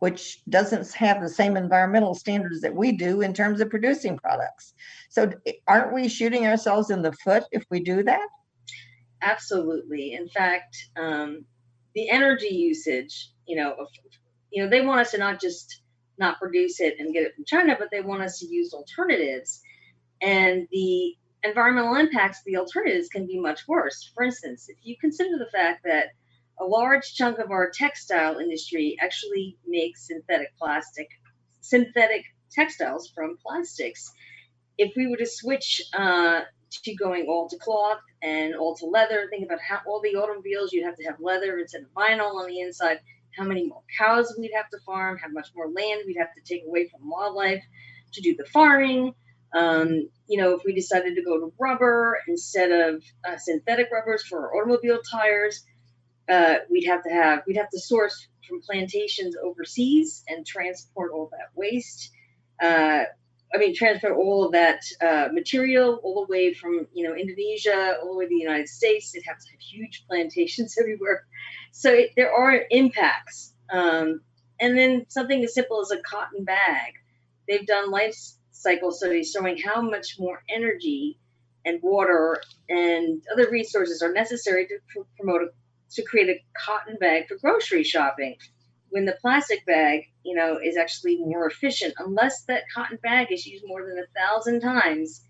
which 0.00 0.42
doesn't 0.48 0.92
have 0.92 1.22
the 1.22 1.28
same 1.28 1.56
environmental 1.56 2.14
standards 2.14 2.60
that 2.60 2.74
we 2.74 2.92
do 2.92 3.22
in 3.22 3.32
terms 3.32 3.60
of 3.60 3.70
producing 3.70 4.18
products. 4.18 4.74
So, 5.08 5.30
aren't 5.66 5.94
we 5.94 6.08
shooting 6.08 6.46
ourselves 6.46 6.90
in 6.90 7.02
the 7.02 7.12
foot 7.12 7.44
if 7.52 7.64
we 7.70 7.80
do 7.80 8.02
that? 8.02 8.28
Absolutely. 9.22 10.12
In 10.12 10.28
fact, 10.28 10.76
um, 10.96 11.44
the 11.94 12.10
energy 12.10 12.54
usage, 12.54 13.30
you 13.46 13.56
know, 13.56 13.72
of, 13.72 13.88
you 14.50 14.62
know, 14.62 14.68
they 14.68 14.82
want 14.82 15.00
us 15.00 15.12
to 15.12 15.18
not 15.18 15.40
just 15.40 15.80
not 16.18 16.38
produce 16.38 16.80
it 16.80 16.96
and 16.98 17.12
get 17.12 17.24
it 17.24 17.34
from 17.34 17.44
China, 17.44 17.76
but 17.78 17.88
they 17.90 18.00
want 18.00 18.22
us 18.22 18.38
to 18.38 18.46
use 18.46 18.72
alternatives. 18.72 19.62
And 20.22 20.66
the 20.70 21.14
environmental 21.42 21.94
impacts 21.96 22.38
of 22.38 22.44
the 22.46 22.56
alternatives 22.56 23.08
can 23.08 23.26
be 23.26 23.38
much 23.38 23.66
worse. 23.68 24.10
For 24.14 24.24
instance, 24.24 24.68
if 24.68 24.76
you 24.82 24.96
consider 25.00 25.38
the 25.38 25.50
fact 25.50 25.84
that 25.84 26.08
a 26.58 26.64
large 26.64 27.14
chunk 27.14 27.38
of 27.38 27.50
our 27.50 27.70
textile 27.70 28.38
industry 28.38 28.96
actually 29.00 29.58
makes 29.66 30.06
synthetic 30.06 30.56
plastic, 30.58 31.08
synthetic 31.60 32.24
textiles 32.50 33.10
from 33.14 33.36
plastics. 33.44 34.12
If 34.78 34.92
we 34.96 35.06
were 35.06 35.16
to 35.16 35.26
switch 35.26 35.82
uh, 35.92 36.40
to 36.84 36.94
going 36.94 37.26
all 37.28 37.48
to 37.48 37.58
cloth 37.58 38.00
and 38.22 38.54
all 38.54 38.74
to 38.76 38.86
leather, 38.86 39.26
think 39.30 39.44
about 39.44 39.60
how 39.60 39.80
all 39.86 40.00
the 40.00 40.16
automobiles 40.16 40.72
you'd 40.72 40.84
have 40.84 40.96
to 40.96 41.04
have 41.04 41.16
leather 41.20 41.58
instead 41.58 41.82
of 41.82 41.88
vinyl 41.94 42.34
on 42.34 42.46
the 42.46 42.60
inside, 42.60 43.00
how 43.36 43.44
many 43.44 43.66
more 43.66 43.82
cows 43.98 44.34
we'd 44.38 44.52
have 44.54 44.68
to 44.70 44.78
farm, 44.84 45.18
how 45.22 45.28
much 45.28 45.48
more 45.54 45.66
land 45.66 46.02
we'd 46.06 46.16
have 46.18 46.34
to 46.34 46.42
take 46.42 46.64
away 46.66 46.88
from 46.88 47.08
wildlife 47.08 47.62
to 48.12 48.20
do 48.20 48.34
the 48.34 48.46
farming. 48.46 49.14
Um, 49.54 50.08
you 50.28 50.40
know, 50.40 50.54
if 50.54 50.62
we 50.64 50.74
decided 50.74 51.14
to 51.14 51.22
go 51.22 51.38
to 51.38 51.52
rubber 51.58 52.18
instead 52.28 52.72
of 52.72 53.02
uh, 53.26 53.36
synthetic 53.38 53.88
rubbers 53.92 54.24
for 54.24 54.40
our 54.40 54.56
automobile 54.56 55.00
tires, 55.10 55.64
uh, 56.28 56.56
we'd 56.70 56.86
have 56.86 57.02
to 57.04 57.10
have 57.10 57.42
we'd 57.46 57.56
have 57.56 57.70
to 57.70 57.78
source 57.78 58.28
from 58.48 58.60
plantations 58.62 59.36
overseas 59.42 60.24
and 60.28 60.46
transport 60.46 61.12
all 61.12 61.28
that 61.32 61.48
waste. 61.54 62.10
Uh, 62.62 63.04
I 63.54 63.58
mean, 63.58 63.74
transport 63.74 64.16
all 64.16 64.44
of 64.44 64.52
that 64.52 64.80
uh, 65.00 65.28
material 65.32 66.00
all 66.02 66.26
the 66.26 66.32
way 66.32 66.52
from 66.52 66.86
you 66.92 67.08
know 67.08 67.14
Indonesia 67.14 67.96
all 68.02 68.12
the 68.12 68.18
way 68.18 68.24
to 68.24 68.28
the 68.28 68.36
United 68.36 68.68
States. 68.68 69.12
They'd 69.12 69.22
have 69.26 69.38
to 69.38 69.50
have 69.50 69.60
huge 69.60 70.04
plantations 70.08 70.76
everywhere, 70.80 71.26
so 71.72 71.92
it, 71.92 72.10
there 72.16 72.32
are 72.32 72.62
impacts. 72.70 73.52
Um, 73.70 74.20
and 74.58 74.76
then 74.76 75.04
something 75.08 75.44
as 75.44 75.54
simple 75.54 75.80
as 75.80 75.90
a 75.90 75.98
cotton 75.98 76.44
bag. 76.44 76.94
They've 77.46 77.66
done 77.66 77.90
life 77.90 78.16
cycle 78.52 78.90
studies 78.90 79.30
showing 79.30 79.58
how 79.58 79.82
much 79.82 80.16
more 80.18 80.42
energy 80.48 81.18
and 81.64 81.80
water 81.82 82.40
and 82.68 83.22
other 83.32 83.50
resources 83.50 84.02
are 84.02 84.12
necessary 84.12 84.66
to 84.66 84.78
pr- 84.88 85.06
promote 85.16 85.42
a 85.42 85.48
to 85.92 86.02
create 86.02 86.28
a 86.28 86.40
cotton 86.64 86.96
bag 87.00 87.28
for 87.28 87.36
grocery 87.38 87.84
shopping 87.84 88.36
when 88.90 89.04
the 89.04 89.16
plastic 89.20 89.64
bag 89.66 90.02
you 90.24 90.34
know 90.34 90.58
is 90.62 90.76
actually 90.76 91.18
more 91.18 91.46
efficient. 91.46 91.94
Unless 91.98 92.44
that 92.44 92.62
cotton 92.74 92.98
bag 93.02 93.32
is 93.32 93.46
used 93.46 93.64
more 93.66 93.84
than 93.86 93.98
a 93.98 94.06
thousand 94.18 94.60
times 94.60 95.22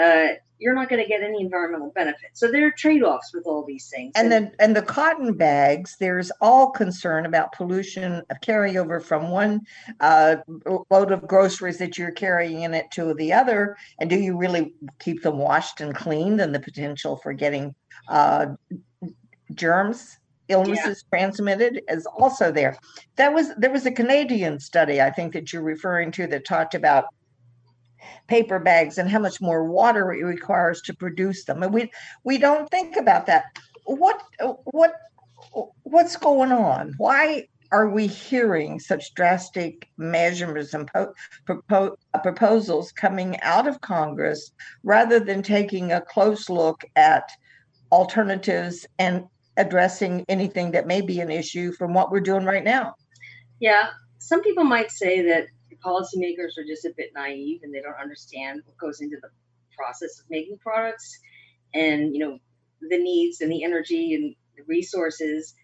uh, 0.00 0.28
you're 0.58 0.74
not 0.74 0.88
going 0.88 1.02
to 1.02 1.08
get 1.08 1.22
any 1.22 1.40
environmental 1.40 1.90
benefit. 1.94 2.30
So 2.32 2.50
there 2.50 2.66
are 2.66 2.70
trade-offs 2.70 3.34
with 3.34 3.44
all 3.46 3.64
these 3.66 3.88
things. 3.88 4.12
And 4.14 4.30
then 4.30 4.52
and 4.60 4.74
the 4.74 4.82
cotton 4.82 5.34
bags 5.34 5.96
there's 5.98 6.30
all 6.40 6.70
concern 6.70 7.26
about 7.26 7.52
pollution 7.52 8.22
of 8.30 8.40
carryover 8.40 9.02
from 9.02 9.30
one 9.30 9.60
uh, 10.00 10.36
load 10.90 11.12
of 11.12 11.26
groceries 11.26 11.78
that 11.78 11.98
you're 11.98 12.12
carrying 12.12 12.62
in 12.62 12.72
it 12.72 12.90
to 12.92 13.14
the 13.14 13.32
other. 13.32 13.76
And 13.98 14.08
do 14.08 14.16
you 14.16 14.36
really 14.36 14.74
keep 15.00 15.22
them 15.22 15.38
washed 15.38 15.80
and 15.80 15.94
cleaned 15.94 16.40
and 16.40 16.54
the 16.54 16.60
potential 16.60 17.16
for 17.16 17.32
getting 17.32 17.74
uh, 18.08 18.46
germs 19.54 20.18
illnesses 20.48 21.04
yeah. 21.12 21.18
transmitted 21.18 21.80
is 21.88 22.06
also 22.06 22.52
there. 22.52 22.76
That 23.16 23.32
was 23.32 23.54
there 23.56 23.70
was 23.70 23.86
a 23.86 23.90
canadian 23.90 24.60
study 24.60 25.00
i 25.00 25.10
think 25.10 25.32
that 25.32 25.52
you're 25.52 25.62
referring 25.62 26.10
to 26.12 26.26
that 26.26 26.44
talked 26.44 26.74
about 26.74 27.06
paper 28.26 28.58
bags 28.58 28.98
and 28.98 29.08
how 29.08 29.18
much 29.18 29.40
more 29.40 29.64
water 29.64 30.12
it 30.12 30.24
requires 30.24 30.80
to 30.82 30.94
produce 30.94 31.44
them. 31.44 31.62
And 31.62 31.72
we 31.72 31.90
we 32.24 32.38
don't 32.38 32.70
think 32.70 32.96
about 32.96 33.26
that. 33.26 33.44
What 33.84 34.22
what 34.64 34.94
what's 35.82 36.16
going 36.16 36.52
on? 36.52 36.94
Why 36.96 37.48
are 37.72 37.88
we 37.88 38.06
hearing 38.06 38.78
such 38.78 39.14
drastic 39.14 39.88
measurements 39.96 40.74
and 40.74 40.86
po- 40.92 41.12
propo- 41.46 41.96
uh, 42.12 42.18
proposals 42.18 42.92
coming 42.92 43.40
out 43.40 43.66
of 43.66 43.80
congress 43.80 44.52
rather 44.84 45.18
than 45.18 45.42
taking 45.42 45.90
a 45.90 46.00
close 46.00 46.48
look 46.48 46.84
at 46.94 47.28
alternatives 47.90 48.86
and 48.98 49.24
addressing 49.56 50.24
anything 50.28 50.72
that 50.72 50.86
may 50.86 51.00
be 51.00 51.20
an 51.20 51.30
issue 51.30 51.72
from 51.72 51.94
what 51.94 52.10
we're 52.10 52.20
doing 52.20 52.44
right 52.44 52.64
now. 52.64 52.94
Yeah, 53.60 53.88
some 54.18 54.42
people 54.42 54.64
might 54.64 54.90
say 54.90 55.22
that 55.22 55.46
the 55.70 55.76
policymakers 55.76 56.58
are 56.58 56.66
just 56.66 56.84
a 56.84 56.92
bit 56.96 57.10
naive 57.14 57.60
and 57.62 57.74
they 57.74 57.80
don't 57.80 58.00
understand 58.00 58.62
what 58.64 58.76
goes 58.78 59.00
into 59.00 59.16
the 59.20 59.28
process 59.76 60.20
of 60.20 60.26
making 60.30 60.56
products 60.58 61.18
and 61.74 62.14
you 62.14 62.20
know 62.20 62.38
the 62.80 62.98
needs 62.98 63.40
and 63.40 63.50
the 63.50 63.64
energy 63.64 64.14
and 64.14 64.34
the 64.56 64.62
resources. 64.66 65.54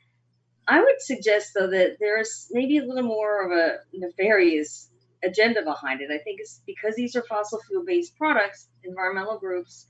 I 0.69 0.81
would 0.81 1.01
suggest 1.01 1.51
though 1.55 1.71
that 1.71 1.97
there's 2.01 2.49
maybe 2.51 2.79
a 2.79 2.85
little 2.85 3.03
more 3.05 3.45
of 3.45 3.53
a 3.53 3.79
nefarious 3.93 4.91
agenda 5.23 5.63
behind 5.63 6.01
it. 6.01 6.11
I 6.11 6.19
think 6.19 6.41
it's 6.41 6.63
because 6.67 6.95
these 6.97 7.17
are 7.17 7.25
fossil 7.29 7.61
fuel 7.69 7.85
based 7.85 8.17
products, 8.17 8.69
environmental 8.85 9.39
groups, 9.39 9.87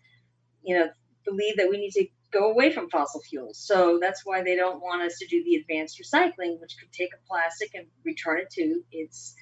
you 0.63 0.79
know, 0.79 0.89
believe 1.25 1.57
that 1.57 1.69
we 1.69 1.79
need 1.79 1.93
to 1.93 2.07
go 2.33 2.51
away 2.51 2.73
from 2.73 2.89
fossil 2.91 3.21
fuels. 3.23 3.59
So 3.59 3.99
that's 4.01 4.23
why 4.25 4.43
they 4.43 4.57
don't 4.57 4.81
want 4.81 5.03
us 5.03 5.19
to 5.19 5.27
do 5.27 5.43
the 5.45 5.57
advanced 5.57 6.01
recycling, 6.01 6.61
which 6.61 6.77
could 6.79 6.93
take 6.93 7.11
a 7.13 7.27
plastic 7.29 7.71
and 7.75 7.87
return 8.05 8.39
it 8.39 8.51
to 8.51 8.83
its 8.93 9.35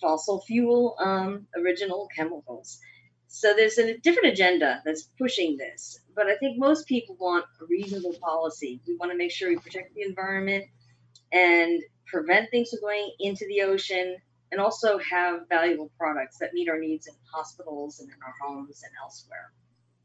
fossil 0.00 0.42
fuel 0.42 0.96
um, 0.98 1.46
original 1.56 2.08
chemicals. 2.14 2.80
So 3.28 3.54
there's 3.54 3.78
a 3.78 3.96
different 3.98 4.28
agenda 4.32 4.82
that's 4.84 5.08
pushing 5.18 5.56
this. 5.56 6.00
But 6.14 6.26
I 6.26 6.36
think 6.36 6.58
most 6.58 6.86
people 6.86 7.16
want 7.18 7.46
a 7.60 7.64
reasonable 7.64 8.14
policy. 8.20 8.80
We 8.86 8.96
want 8.96 9.12
to 9.12 9.16
make 9.16 9.30
sure 9.30 9.48
we 9.48 9.56
protect 9.56 9.94
the 9.94 10.02
environment 10.02 10.66
and 11.32 11.82
prevent 12.06 12.50
things 12.50 12.70
from 12.70 12.80
going 12.80 13.10
into 13.20 13.46
the 13.46 13.62
ocean 13.62 14.16
and 14.50 14.60
also 14.60 14.98
have 14.98 15.48
valuable 15.48 15.90
products 15.98 16.36
that 16.38 16.52
meet 16.52 16.68
our 16.68 16.78
needs 16.78 17.06
in 17.06 17.14
hospitals 17.32 18.00
and 18.00 18.10
in 18.10 18.16
our 18.22 18.34
homes 18.42 18.82
and 18.84 18.92
elsewhere. 19.02 19.50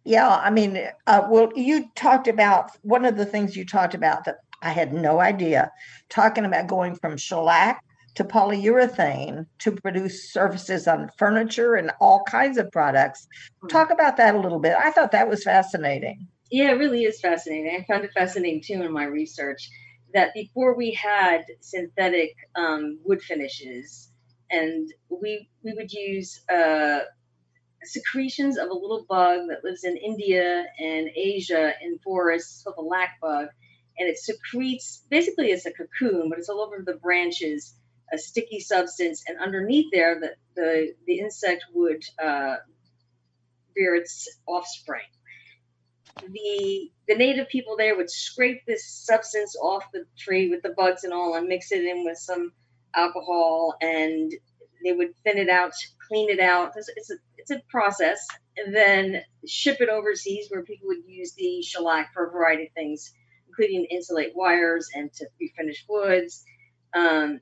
Yeah, 0.08 0.40
I 0.42 0.52
mean, 0.52 0.80
uh, 1.06 1.28
well, 1.30 1.52
you 1.54 1.90
talked 1.96 2.30
about 2.30 2.72
one 2.84 3.04
of 3.04 3.18
the 3.18 3.26
things 3.26 3.58
you 3.58 3.66
talked 3.66 3.94
about 3.94 4.24
that 4.24 4.38
I 4.62 4.70
had 4.70 4.94
no 4.94 5.20
idea, 5.20 5.70
talking 6.08 6.46
about 6.46 6.68
going 6.68 6.96
from 6.96 7.18
shellac 7.18 7.84
to 8.16 8.24
polyurethane 8.24 9.46
to 9.60 9.72
produce 9.74 10.32
surfaces 10.32 10.88
on 10.88 11.12
furniture 11.18 11.76
and 11.76 11.92
all 12.00 12.24
kinds 12.24 12.58
of 12.58 12.72
products. 12.72 13.28
Hmm. 13.60 13.68
Talk 13.68 13.90
about 13.90 14.16
that 14.16 14.34
a 14.34 14.40
little 14.40 14.60
bit. 14.60 14.78
I 14.80 14.92
thought 14.92 15.12
that 15.12 15.28
was 15.28 15.44
fascinating. 15.44 16.26
Yeah, 16.50 16.72
it 16.72 16.80
really 16.80 17.04
is 17.04 17.20
fascinating. 17.20 17.78
I 17.78 17.84
found 17.84 18.06
it 18.06 18.14
fascinating 18.14 18.64
too 18.66 18.84
in 18.84 18.94
my 18.94 19.04
research 19.04 19.70
that 20.14 20.34
before 20.34 20.74
we 20.74 20.94
had 20.94 21.44
synthetic 21.60 22.34
um, 22.56 22.98
wood 23.04 23.22
finishes, 23.22 24.10
and 24.52 24.90
we 25.10 25.50
we 25.64 25.74
would 25.74 25.92
use 25.92 26.46
uh, 26.50 27.00
secretions 27.88 28.58
of 28.58 28.70
a 28.70 28.74
little 28.74 29.06
bug 29.08 29.48
that 29.50 29.63
lives 29.63 29.84
in 29.84 29.98
India 29.98 30.65
and 30.79 31.10
Asia 31.15 31.74
in 31.82 32.00
forests 32.00 32.63
called 32.63 32.77
the 32.77 32.82
lac 32.82 33.20
bug. 33.22 33.48
And 34.00 34.08
it 34.08 34.17
secretes 34.17 35.03
basically 35.10 35.48
it's 35.48 35.65
a 35.65 35.72
cocoon, 35.72 36.29
but 36.29 36.38
it's 36.38 36.50
all 36.50 36.62
over 36.62 36.84
the 36.86 36.98
branches, 36.98 37.74
a 38.13 38.17
sticky 38.17 38.60
substance. 38.60 39.24
And 39.27 39.39
underneath 39.39 39.88
there, 39.91 40.20
the, 40.20 40.36
the, 40.56 40.94
the 41.08 41.20
insect 41.20 41.65
would 41.74 42.03
uh, 42.22 42.58
bear 43.75 43.96
its 43.96 44.27
offspring. 44.48 45.01
The, 46.27 46.91
the 47.08 47.15
native 47.15 47.48
people 47.50 47.75
there 47.77 47.96
would 47.96 48.10
scrape 48.10 48.65
this 48.65 48.88
substance 48.88 49.56
off 49.56 49.84
the 49.94 50.06
tree 50.17 50.50
with 50.50 50.62
the 50.63 50.74
bugs 50.75 51.03
and 51.03 51.13
all 51.13 51.36
and 51.36 51.48
mix 51.48 51.72
it 51.72 51.84
in 51.84 52.03
with 52.03 52.17
some 52.17 52.51
alcohol 52.96 53.75
and 53.82 54.32
they 54.84 54.94
would 54.94 55.13
thin 55.24 55.38
it 55.38 55.50
out, 55.50 55.74
clean 56.08 56.30
it 56.30 56.40
out. 56.40 56.74
It's, 56.76 56.90
it's, 56.96 57.12
a, 57.12 57.16
it's 57.38 57.52
a 57.52 57.62
process, 57.70 58.26
and 58.56 58.76
then 58.76 59.22
ship 59.46 59.78
it 59.80 59.90
overseas 59.90 60.48
where 60.50 60.64
people 60.64 60.88
would 60.88 61.06
use 61.06 61.34
the 61.34 61.62
shellac 61.62 62.14
for 62.14 62.28
a 62.28 62.32
variety 62.32 62.64
of 62.68 62.74
things, 62.74 63.14
including 63.48 63.86
insulate 63.86 64.34
wires 64.36 64.90
and 64.94 65.12
to 65.14 65.26
refinish 65.42 65.84
woods. 65.88 66.44
Um, 66.94 67.40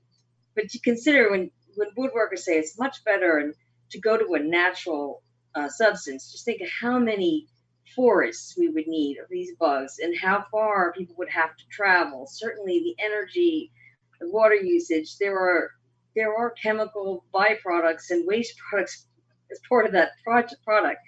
but 0.55 0.69
to 0.69 0.79
consider 0.79 1.31
when 1.31 1.51
when 1.75 1.89
woodworkers 1.98 2.39
say 2.39 2.57
it's 2.57 2.79
much 2.79 3.03
better 3.03 3.38
and 3.38 3.53
to 3.91 4.00
go 4.00 4.17
to 4.17 4.34
a 4.34 4.39
natural 4.39 5.22
uh, 5.53 5.69
substance, 5.69 6.31
just 6.31 6.45
think 6.45 6.62
of 6.62 6.69
how 6.81 7.00
many 7.00 7.48
forests 7.95 8.55
we 8.57 8.69
would 8.69 8.88
need 8.88 9.17
of 9.19 9.27
these 9.29 9.55
bugs 9.60 10.00
and 10.00 10.17
how 10.17 10.45
far 10.51 10.93
people 10.93 11.15
would 11.17 11.29
have 11.29 11.55
to 11.55 11.63
travel. 11.69 12.27
Certainly, 12.27 12.79
the 12.79 13.03
energy, 13.03 13.72
the 14.19 14.29
water 14.29 14.55
usage. 14.55 15.17
There 15.17 15.38
are 15.38 15.72
there 16.15 16.36
are 16.36 16.51
chemical 16.51 17.25
byproducts 17.34 18.10
and 18.10 18.25
waste 18.27 18.55
products 18.69 19.07
as 19.51 19.60
part 19.67 19.86
of 19.86 19.91
that 19.93 20.12
product. 20.24 21.00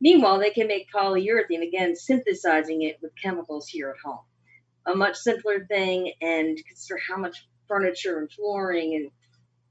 Meanwhile, 0.00 0.38
they 0.38 0.50
can 0.50 0.66
make 0.68 0.86
polyurethane, 0.94 1.66
again, 1.66 1.96
synthesizing 1.96 2.82
it 2.82 2.98
with 3.02 3.12
chemicals 3.22 3.68
here 3.68 3.90
at 3.90 3.96
home. 4.04 4.24
A 4.86 4.94
much 4.94 5.16
simpler 5.16 5.66
thing, 5.66 6.12
and 6.20 6.58
consider 6.66 7.00
how 7.08 7.16
much 7.16 7.46
furniture 7.66 8.18
and 8.18 8.30
flooring, 8.30 8.94
and 8.94 9.10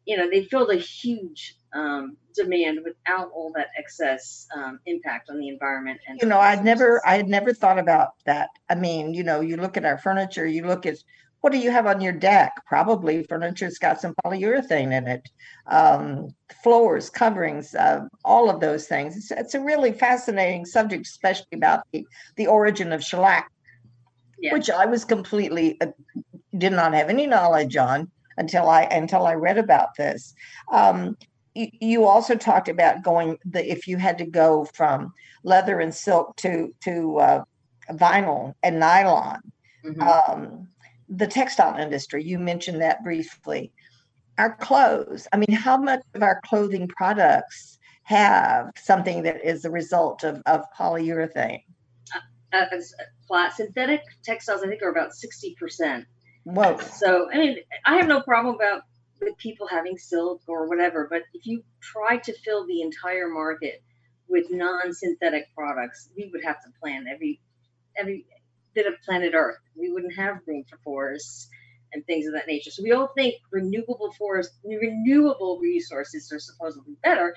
you 0.06 0.18
know, 0.18 0.30
they 0.30 0.46
filled 0.46 0.70
a 0.70 0.76
huge 0.76 1.58
um, 1.74 2.16
demand 2.36 2.80
without 2.84 3.32
all 3.34 3.52
that 3.56 3.68
excess 3.78 4.48
um, 4.56 4.80
impact 4.86 5.30
on 5.30 5.40
the 5.40 5.50
environment. 5.50 6.00
And 6.08 6.20
you 6.22 6.28
know, 6.28 6.40
I'd 6.40 6.64
never, 6.64 7.02
I 7.06 7.16
had 7.16 7.28
never 7.28 7.54
thought 7.54 7.80
about 7.80 8.10
that. 8.26 8.50
I 8.70 8.76
mean, 8.76 9.14
you 9.14 9.24
know, 9.24 9.42
you 9.42 9.58
look 9.58 9.78
at 9.78 9.86
our 9.86 9.98
furniture, 9.98 10.46
you 10.46 10.66
look 10.66 10.86
at 10.86 10.98
what 11.46 11.52
do 11.52 11.60
you 11.60 11.70
have 11.70 11.86
on 11.86 12.02
your 12.02 12.12
deck? 12.12 12.54
Probably 12.66 13.22
furniture's 13.22 13.78
got 13.78 14.02
some 14.02 14.16
polyurethane 14.26 14.92
in 14.92 15.06
it, 15.06 15.30
um, 15.68 16.30
floors, 16.64 17.08
coverings, 17.08 17.76
uh, 17.76 18.08
all 18.24 18.50
of 18.50 18.60
those 18.60 18.88
things. 18.88 19.16
It's, 19.16 19.30
it's, 19.30 19.54
a 19.54 19.60
really 19.60 19.92
fascinating 19.92 20.66
subject, 20.66 21.06
especially 21.06 21.46
about 21.54 21.84
the, 21.92 22.04
the 22.36 22.48
origin 22.48 22.92
of 22.92 23.04
shellac, 23.04 23.52
yeah. 24.40 24.54
which 24.54 24.72
I 24.72 24.88
was 24.88 25.06
completely 25.06 25.80
uh, 25.82 25.92
did 26.58 26.74
not 26.74 26.96
have 26.96 27.10
any 27.12 27.28
knowledge 27.28 27.78
on 27.78 28.10
until 28.38 28.68
I 28.68 28.86
until 28.86 29.28
I 29.28 29.36
read 29.36 29.60
about 29.60 29.90
this. 29.96 30.34
Um, 30.72 31.16
you, 31.54 31.68
you 31.80 32.06
also 32.06 32.34
talked 32.34 32.70
about 32.70 33.04
going 33.04 33.38
the 33.46 33.72
if 33.72 33.88
you 33.88 33.98
had 33.98 34.18
to 34.18 34.26
go 34.26 34.66
from 34.74 35.14
leather 35.44 35.80
and 35.80 35.94
silk 35.94 36.38
to 36.38 36.74
to 36.86 37.20
uh, 37.20 37.44
vinyl 37.92 38.56
and 38.64 38.80
nylon. 38.80 39.42
Mm-hmm. 39.86 40.02
Um, 40.02 40.70
the 41.10 41.28
textile 41.28 41.78
industry, 41.80 42.24
you 42.24 42.40
mentioned 42.40 42.82
that 42.82 43.04
briefly. 43.04 43.72
Our 44.38 44.56
clothes, 44.56 45.28
I 45.32 45.38
mean, 45.38 45.52
how 45.54 45.78
much 45.78 46.02
of 46.14 46.24
our 46.24 46.42
clothing 46.46 46.88
products 46.88 47.80
have 48.04 48.72
something 48.76 49.24
that 49.24 49.44
is 49.44 49.62
the 49.62 49.72
result 49.72 50.24
of, 50.24 50.42
of 50.46 50.66
polyurethane? 50.78 51.64
Uh, 52.54 52.66
uh, 53.32 53.50
synthetic 53.50 54.02
textiles, 54.24 54.62
I 54.64 54.68
think, 54.68 54.82
are 54.82 54.90
about 54.90 55.12
60%. 55.12 56.06
Whoa. 56.44 56.78
So, 56.80 57.30
I 57.32 57.38
mean, 57.38 57.58
I 57.86 57.96
have 57.98 58.08
no 58.08 58.22
problem 58.22 58.56
about 58.56 58.84
with 59.22 59.38
people 59.38 59.68
having 59.68 59.98
silk 59.98 60.42
or 60.48 60.68
whatever, 60.68 61.08
but 61.10 61.24
if 61.34 61.46
you 61.46 61.64
try 61.82 62.18
to 62.18 62.34
fill 62.44 62.68
the 62.68 62.82
entire 62.82 63.30
market 63.30 63.82
with 64.28 64.46
non-synthetic 64.50 65.46
products, 65.56 66.10
we 66.16 66.30
would 66.32 66.44
have 66.44 66.62
to 66.64 66.70
plan 66.82 67.06
every 67.12 67.40
every 67.98 68.26
bit 68.76 68.86
of 68.86 68.94
planet 69.04 69.34
Earth. 69.34 69.58
We 69.76 69.92
wouldn't 69.92 70.16
have 70.16 70.40
room 70.46 70.64
for 70.70 70.78
forests 70.84 71.50
and 71.94 72.06
things 72.06 72.28
of 72.28 72.34
that 72.34 72.48
nature. 72.48 72.72
So 72.72 72.84
we 72.84 72.92
all 72.92 73.10
think 73.16 73.36
renewable 73.52 74.14
forest, 74.18 74.52
renewable 74.64 75.60
resources 75.62 76.32
are 76.32 76.40
supposedly 76.40 76.96
better, 77.02 77.34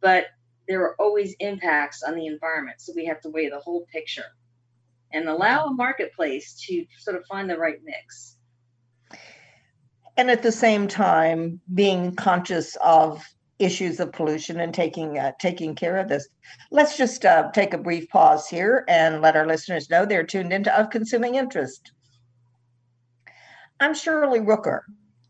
but 0.00 0.26
there 0.68 0.82
are 0.82 0.96
always 0.98 1.34
impacts 1.40 2.02
on 2.02 2.14
the 2.14 2.26
environment. 2.26 2.80
So 2.80 2.92
we 2.94 3.06
have 3.06 3.20
to 3.22 3.30
weigh 3.30 3.48
the 3.48 3.60
whole 3.60 3.86
picture 3.92 4.24
and 5.12 5.28
allow 5.28 5.66
a 5.66 5.72
marketplace 5.72 6.60
to 6.66 6.84
sort 6.98 7.16
of 7.16 7.24
find 7.26 7.48
the 7.48 7.58
right 7.58 7.78
mix. 7.84 8.36
And 10.16 10.30
at 10.30 10.42
the 10.42 10.52
same 10.52 10.88
time, 10.88 11.60
being 11.72 12.14
conscious 12.14 12.76
of 12.76 13.24
issues 13.58 14.00
of 14.00 14.12
pollution 14.12 14.60
and 14.60 14.74
taking 14.74 15.18
uh, 15.18 15.32
taking 15.38 15.74
care 15.74 15.96
of 15.96 16.08
this. 16.08 16.28
Let's 16.70 16.96
just 16.96 17.24
uh, 17.24 17.50
take 17.52 17.74
a 17.74 17.78
brief 17.78 18.08
pause 18.08 18.48
here 18.48 18.84
and 18.88 19.22
let 19.22 19.36
our 19.36 19.46
listeners 19.46 19.90
know 19.90 20.04
they're 20.04 20.24
tuned 20.24 20.52
into 20.52 20.76
Of 20.78 20.90
Consuming 20.90 21.36
Interest. 21.36 21.92
I'm 23.80 23.94
Shirley 23.94 24.40
Rooker. 24.40 24.80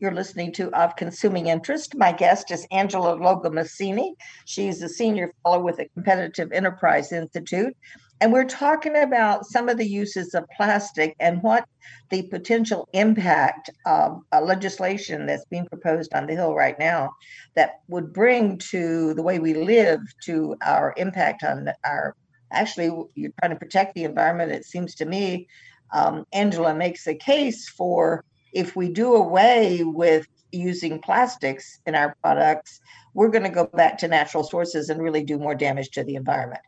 You're 0.05 0.13
listening 0.13 0.51
to 0.51 0.69
Of 0.79 0.95
Consuming 0.95 1.47
Interest. 1.47 1.95
My 1.95 2.11
guest 2.11 2.51
is 2.51 2.67
Angela 2.69 3.17
Logomasini. 3.17 4.11
She's 4.45 4.83
a 4.83 4.87
senior 4.87 5.33
fellow 5.41 5.63
with 5.63 5.77
the 5.77 5.87
Competitive 5.95 6.51
Enterprise 6.51 7.11
Institute 7.11 7.75
and 8.21 8.31
we're 8.31 8.45
talking 8.45 8.95
about 8.95 9.45
some 9.45 9.67
of 9.67 9.77
the 9.77 9.87
uses 9.87 10.35
of 10.35 10.45
plastic 10.55 11.15
and 11.19 11.41
what 11.41 11.67
the 12.11 12.21
potential 12.29 12.87
impact 12.93 13.71
of 13.87 14.21
legislation 14.41 15.25
that's 15.25 15.45
being 15.45 15.65
proposed 15.65 16.13
on 16.13 16.27
the 16.27 16.33
Hill 16.33 16.53
right 16.53 16.77
now 16.77 17.09
that 17.55 17.79
would 17.87 18.13
bring 18.13 18.59
to 18.59 19.15
the 19.15 19.23
way 19.23 19.39
we 19.39 19.55
live, 19.55 20.01
to 20.25 20.55
our 20.63 20.93
impact 20.97 21.43
on 21.43 21.69
our. 21.83 22.15
Actually, 22.51 22.91
you're 23.15 23.31
trying 23.39 23.51
to 23.51 23.59
protect 23.59 23.95
the 23.95 24.03
environment. 24.03 24.51
It 24.51 24.65
seems 24.65 24.93
to 24.95 25.05
me, 25.05 25.47
um, 25.91 26.25
Angela 26.31 26.75
makes 26.75 27.07
a 27.07 27.15
case 27.15 27.67
for 27.67 28.23
if 28.55 28.75
we 28.75 28.89
do 28.89 29.13
away 29.13 29.83
with 29.83 30.25
using 30.51 30.99
plastics 30.99 31.79
in 31.85 31.93
our 31.93 32.15
products, 32.23 32.79
we're 33.13 33.29
going 33.29 33.43
to 33.43 33.49
go 33.49 33.67
back 33.67 33.97
to 33.99 34.07
natural 34.07 34.43
sources 34.43 34.89
and 34.89 35.01
really 35.01 35.23
do 35.23 35.37
more 35.37 35.53
damage 35.53 35.89
to 35.89 36.03
the 36.03 36.15
environment. 36.15 36.61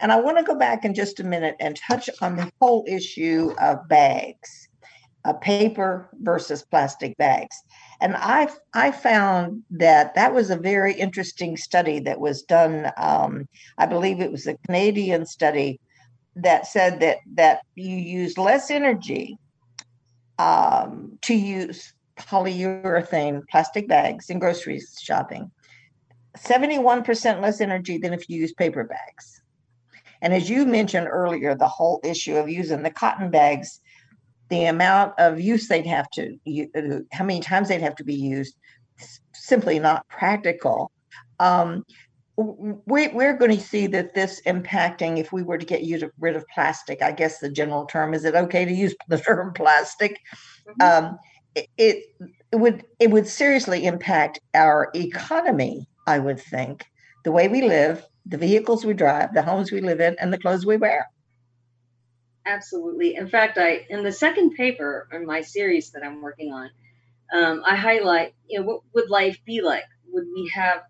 And 0.00 0.12
I 0.12 0.20
want 0.20 0.38
to 0.38 0.44
go 0.44 0.56
back 0.56 0.84
in 0.84 0.94
just 0.94 1.18
a 1.18 1.24
minute 1.24 1.56
and 1.58 1.76
touch 1.76 2.08
on 2.20 2.36
the 2.36 2.50
whole 2.60 2.84
issue 2.86 3.52
of 3.60 3.88
bags, 3.88 4.68
uh, 5.24 5.32
paper 5.34 6.10
versus 6.20 6.62
plastic 6.62 7.16
bags. 7.16 7.56
And 8.00 8.14
I 8.16 8.48
I 8.74 8.92
found 8.92 9.62
that 9.70 10.14
that 10.14 10.32
was 10.32 10.50
a 10.50 10.56
very 10.56 10.94
interesting 10.94 11.56
study 11.56 11.98
that 12.00 12.20
was 12.20 12.42
done. 12.42 12.92
Um, 12.96 13.48
I 13.78 13.86
believe 13.86 14.20
it 14.20 14.30
was 14.30 14.46
a 14.46 14.58
Canadian 14.66 15.26
study 15.26 15.80
that 16.36 16.66
said 16.66 17.00
that 17.00 17.18
that 17.34 17.62
you 17.74 17.96
use 17.96 18.38
less 18.38 18.70
energy 18.70 19.38
um, 20.42 21.18
to 21.22 21.34
use 21.34 21.92
polyurethane 22.18 23.42
plastic 23.48 23.88
bags 23.88 24.30
in 24.30 24.38
grocery 24.38 24.80
shopping. 25.00 25.50
71% 26.36 27.40
less 27.40 27.60
energy 27.60 27.98
than 27.98 28.12
if 28.12 28.28
you 28.28 28.40
use 28.40 28.52
paper 28.52 28.84
bags. 28.84 29.42
And 30.20 30.32
as 30.32 30.48
you 30.48 30.64
mentioned 30.64 31.08
earlier, 31.08 31.54
the 31.54 31.68
whole 31.68 32.00
issue 32.04 32.36
of 32.36 32.48
using 32.48 32.82
the 32.82 32.90
cotton 32.90 33.30
bags, 33.30 33.80
the 34.48 34.64
amount 34.66 35.14
of 35.18 35.40
use 35.40 35.68
they'd 35.68 35.86
have 35.86 36.08
to, 36.10 36.38
uh, 36.76 37.00
how 37.12 37.24
many 37.24 37.40
times 37.40 37.68
they'd 37.68 37.80
have 37.80 37.96
to 37.96 38.04
be 38.04 38.14
used, 38.14 38.56
simply 39.34 39.78
not 39.78 40.08
practical. 40.08 40.90
Um, 41.38 41.84
we, 42.36 43.08
we're 43.08 43.36
going 43.36 43.56
to 43.56 43.62
see 43.62 43.86
that 43.88 44.14
this 44.14 44.40
impacting 44.46 45.18
if 45.18 45.32
we 45.32 45.42
were 45.42 45.58
to 45.58 45.66
get 45.66 45.82
rid 46.18 46.36
of 46.36 46.46
plastic. 46.48 47.02
I 47.02 47.12
guess 47.12 47.38
the 47.38 47.50
general 47.50 47.84
term 47.84 48.14
is 48.14 48.24
it 48.24 48.34
okay 48.34 48.64
to 48.64 48.72
use 48.72 48.94
the 49.08 49.18
term 49.18 49.52
plastic? 49.52 50.20
Mm-hmm. 50.66 51.06
Um, 51.06 51.18
it, 51.54 51.68
it, 51.76 52.04
it 52.52 52.56
would 52.56 52.84
it 52.98 53.10
would 53.10 53.26
seriously 53.26 53.84
impact 53.84 54.40
our 54.54 54.90
economy. 54.94 55.86
I 56.06 56.18
would 56.18 56.40
think 56.40 56.84
the 57.24 57.32
way 57.32 57.48
we 57.48 57.62
live, 57.62 58.06
the 58.26 58.38
vehicles 58.38 58.84
we 58.84 58.94
drive, 58.94 59.34
the 59.34 59.42
homes 59.42 59.70
we 59.70 59.80
live 59.80 60.00
in, 60.00 60.16
and 60.18 60.32
the 60.32 60.38
clothes 60.38 60.66
we 60.66 60.76
wear. 60.76 61.08
Absolutely. 62.46 63.14
In 63.14 63.28
fact, 63.28 63.58
I 63.58 63.86
in 63.90 64.02
the 64.02 64.12
second 64.12 64.54
paper 64.54 65.08
in 65.12 65.26
my 65.26 65.42
series 65.42 65.90
that 65.90 66.02
I'm 66.02 66.22
working 66.22 66.52
on, 66.52 66.70
um, 67.32 67.62
I 67.66 67.76
highlight, 67.76 68.34
you 68.48 68.60
know, 68.60 68.66
what 68.66 68.80
would 68.94 69.10
life 69.10 69.38
be 69.44 69.60
like? 69.60 69.84
Would 70.10 70.26
we 70.34 70.50
have 70.54 70.82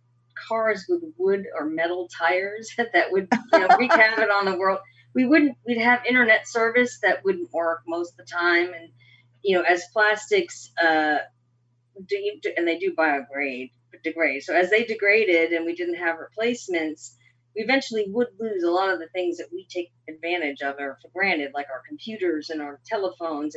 cars 0.49 0.85
with 0.89 1.03
wood 1.19 1.47
or 1.59 1.67
metal 1.67 2.09
tires 2.17 2.71
that 2.77 3.11
would 3.11 3.29
you 3.53 3.59
know, 3.59 3.69
wreak 3.79 3.93
havoc 3.93 4.31
on 4.31 4.45
the 4.47 4.57
world? 4.57 4.81
We 5.15 5.27
wouldn't. 5.27 5.57
We'd 5.67 5.79
have 5.79 6.07
internet 6.07 6.49
service 6.49 6.99
that 7.03 7.23
wouldn't 7.25 7.53
work 7.53 7.83
most 7.87 8.13
of 8.13 8.17
the 8.17 8.33
time, 8.33 8.73
and 8.73 8.89
you 9.43 9.57
know, 9.57 9.63
as 9.63 9.85
plastics, 9.93 10.71
uh, 10.83 11.19
do, 12.07 12.41
and 12.57 12.67
they 12.67 12.79
do 12.79 12.95
biodegrade, 12.95 13.73
degrade. 14.03 14.43
So 14.43 14.55
as 14.55 14.71
they 14.71 14.85
degraded 14.85 15.53
and 15.53 15.67
we 15.67 15.75
didn't 15.75 15.97
have 15.97 16.19
replacements, 16.19 17.17
we 17.55 17.63
eventually 17.63 18.07
would 18.09 18.29
lose 18.41 18.63
a 18.63 18.71
lot 18.71 18.93
of 18.93 18.99
the 18.99 19.09
things 19.09 19.39
that 19.39 19.49
we 19.53 19.67
take 19.69 19.93
advantage 20.09 20.63
of 20.63 20.77
or 20.79 20.99
for 21.03 21.11
granted, 21.13 21.53
like 21.55 21.67
our 21.71 21.83
computers 21.87 22.51
and 22.51 22.63
our 22.63 22.81
telephones. 22.87 23.57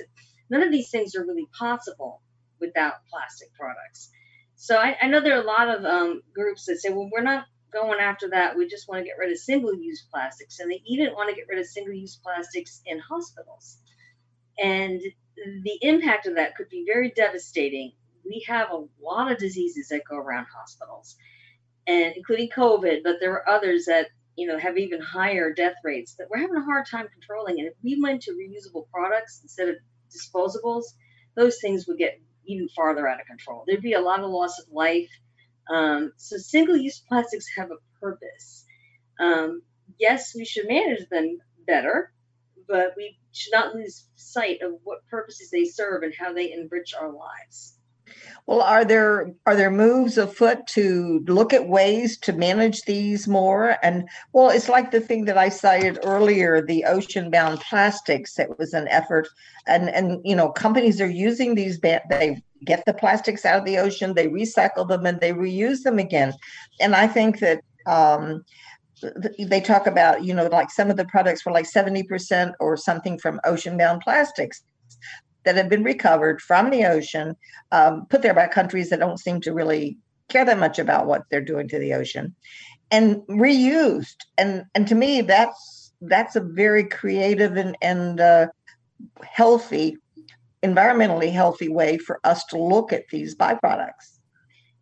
None 0.49 0.63
of 0.63 0.71
these 0.71 0.89
things 0.89 1.15
are 1.15 1.25
really 1.25 1.47
possible 1.57 2.21
without 2.59 3.05
plastic 3.09 3.53
products. 3.53 4.09
So 4.55 4.77
I, 4.77 4.95
I 5.01 5.07
know 5.07 5.21
there 5.21 5.37
are 5.37 5.43
a 5.43 5.45
lot 5.45 5.69
of 5.69 5.85
um, 5.85 6.21
groups 6.33 6.65
that 6.65 6.77
say, 6.77 6.89
well, 6.89 7.09
we're 7.11 7.21
not 7.21 7.45
going 7.73 7.99
after 7.99 8.29
that. 8.29 8.57
We 8.57 8.67
just 8.67 8.87
want 8.87 9.01
to 9.01 9.05
get 9.05 9.17
rid 9.19 9.31
of 9.31 9.37
single 9.37 9.75
use 9.75 10.05
plastics. 10.11 10.59
And 10.59 10.71
they 10.71 10.81
even 10.85 11.13
want 11.13 11.29
to 11.29 11.35
get 11.35 11.47
rid 11.49 11.59
of 11.59 11.65
single 11.65 11.93
use 11.93 12.15
plastics 12.15 12.81
in 12.85 12.99
hospitals. 12.99 13.77
And 14.57 15.01
the 15.63 15.77
impact 15.81 16.27
of 16.27 16.35
that 16.35 16.55
could 16.55 16.69
be 16.69 16.85
very 16.87 17.11
devastating. 17.11 17.91
We 18.25 18.45
have 18.47 18.69
a 18.71 18.85
lot 19.01 19.31
of 19.31 19.37
diseases 19.37 19.89
that 19.89 20.03
go 20.09 20.15
around 20.15 20.47
hospitals 20.55 21.17
and 21.87 22.13
including 22.15 22.49
COVID, 22.49 23.01
but 23.03 23.17
there 23.19 23.33
are 23.33 23.49
others 23.49 23.85
that 23.85 24.07
you 24.35 24.47
know 24.47 24.57
have 24.57 24.77
even 24.77 25.01
higher 25.01 25.53
death 25.53 25.75
rates 25.83 26.15
that 26.15 26.27
we're 26.29 26.39
having 26.39 26.55
a 26.55 26.63
hard 26.63 26.85
time 26.89 27.07
controlling. 27.11 27.59
And 27.59 27.67
if 27.67 27.73
we 27.83 27.99
went 28.01 28.23
to 28.23 28.31
reusable 28.31 28.89
products 28.91 29.39
instead 29.43 29.69
of 29.69 29.75
disposables, 30.09 30.85
those 31.35 31.59
things 31.61 31.87
would 31.87 31.97
get 31.97 32.19
even 32.47 32.69
farther 32.69 33.07
out 33.07 33.21
of 33.21 33.27
control. 33.27 33.63
There'd 33.65 33.81
be 33.81 33.93
a 33.93 34.01
lot 34.01 34.21
of 34.21 34.29
loss 34.29 34.59
of 34.59 34.65
life. 34.71 35.09
Um, 35.69 36.11
so 36.17 36.37
single-use 36.37 36.99
plastics 37.07 37.47
have 37.57 37.71
a 37.71 37.99
purpose. 37.99 38.65
Um, 39.19 39.61
yes, 39.99 40.33
we 40.35 40.45
should 40.45 40.67
manage 40.67 41.07
them 41.09 41.39
better, 41.65 42.11
but 42.67 42.93
we 42.97 43.17
should 43.31 43.53
not 43.53 43.75
lose 43.75 44.07
sight 44.15 44.61
of 44.61 44.73
what 44.83 45.07
purposes 45.09 45.49
they 45.51 45.65
serve 45.65 46.03
and 46.03 46.13
how 46.17 46.33
they 46.33 46.51
enrich 46.51 46.93
our 46.99 47.11
lives. 47.11 47.74
Well, 48.47 48.61
are 48.61 48.85
there 48.85 49.31
are 49.47 49.55
there 49.55 49.71
moves 49.71 50.17
afoot 50.17 50.67
to 50.67 51.23
look 51.27 51.51
at 51.51 51.67
ways 51.67 52.17
to 52.19 52.33
manage 52.33 52.81
these 52.83 53.27
more? 53.27 53.77
And 53.81 54.07
well, 54.33 54.49
it's 54.49 54.69
like 54.69 54.91
the 54.91 55.01
thing 55.01 55.25
that 55.25 55.37
I 55.37 55.49
cited 55.49 55.99
earlier, 56.03 56.61
the 56.61 56.85
ocean 56.85 57.31
bound 57.31 57.59
plastics. 57.61 58.37
It 58.37 58.57
was 58.59 58.73
an 58.73 58.87
effort, 58.89 59.27
and 59.65 59.89
and 59.89 60.21
you 60.23 60.35
know, 60.35 60.49
companies 60.49 61.01
are 61.01 61.09
using 61.09 61.55
these. 61.55 61.79
They 61.79 62.41
get 62.63 62.83
the 62.85 62.93
plastics 62.93 63.45
out 63.45 63.59
of 63.59 63.65
the 63.65 63.79
ocean, 63.79 64.13
they 64.13 64.27
recycle 64.27 64.87
them, 64.87 65.05
and 65.05 65.19
they 65.19 65.33
reuse 65.33 65.81
them 65.83 65.99
again. 65.99 66.33
And 66.79 66.95
I 66.95 67.07
think 67.07 67.39
that. 67.39 67.61
Um, 67.85 68.43
they 69.37 69.59
talk 69.59 69.87
about, 69.87 70.23
you 70.23 70.33
know, 70.33 70.47
like 70.47 70.71
some 70.71 70.89
of 70.89 70.95
the 70.95 71.05
products 71.05 71.45
were 71.45 71.51
like 71.51 71.69
70% 71.69 72.53
or 72.61 72.77
something 72.77 73.19
from 73.19 73.41
ocean 73.43 73.77
bound 73.77 74.01
plastics 74.01 74.63
that 75.45 75.55
have 75.55 75.69
been 75.69 75.83
recovered 75.83 76.41
from 76.41 76.69
the 76.69 76.85
ocean, 76.85 77.35
um, 77.71 78.05
put 78.09 78.21
there 78.21 78.33
by 78.33 78.47
countries 78.47 78.89
that 78.89 78.99
don't 78.99 79.19
seem 79.19 79.41
to 79.41 79.53
really 79.53 79.97
care 80.27 80.45
that 80.45 80.59
much 80.59 80.79
about 80.79 81.05
what 81.05 81.23
they're 81.29 81.41
doing 81.41 81.67
to 81.69 81.79
the 81.79 81.93
ocean, 81.93 82.35
and 82.91 83.17
reused. 83.29 84.25
And 84.37 84.65
and 84.73 84.87
to 84.87 84.95
me, 84.95 85.21
that's 85.21 85.93
that's 86.01 86.35
a 86.35 86.41
very 86.41 86.83
creative 86.85 87.55
and 87.55 87.77
and 87.81 88.19
uh, 88.19 88.47
healthy 89.23 89.97
environmentally 90.63 91.31
healthy 91.31 91.69
way 91.69 91.97
for 91.97 92.19
us 92.23 92.43
to 92.45 92.57
look 92.57 92.91
at 92.91 93.07
these 93.11 93.35
byproducts. 93.35 94.19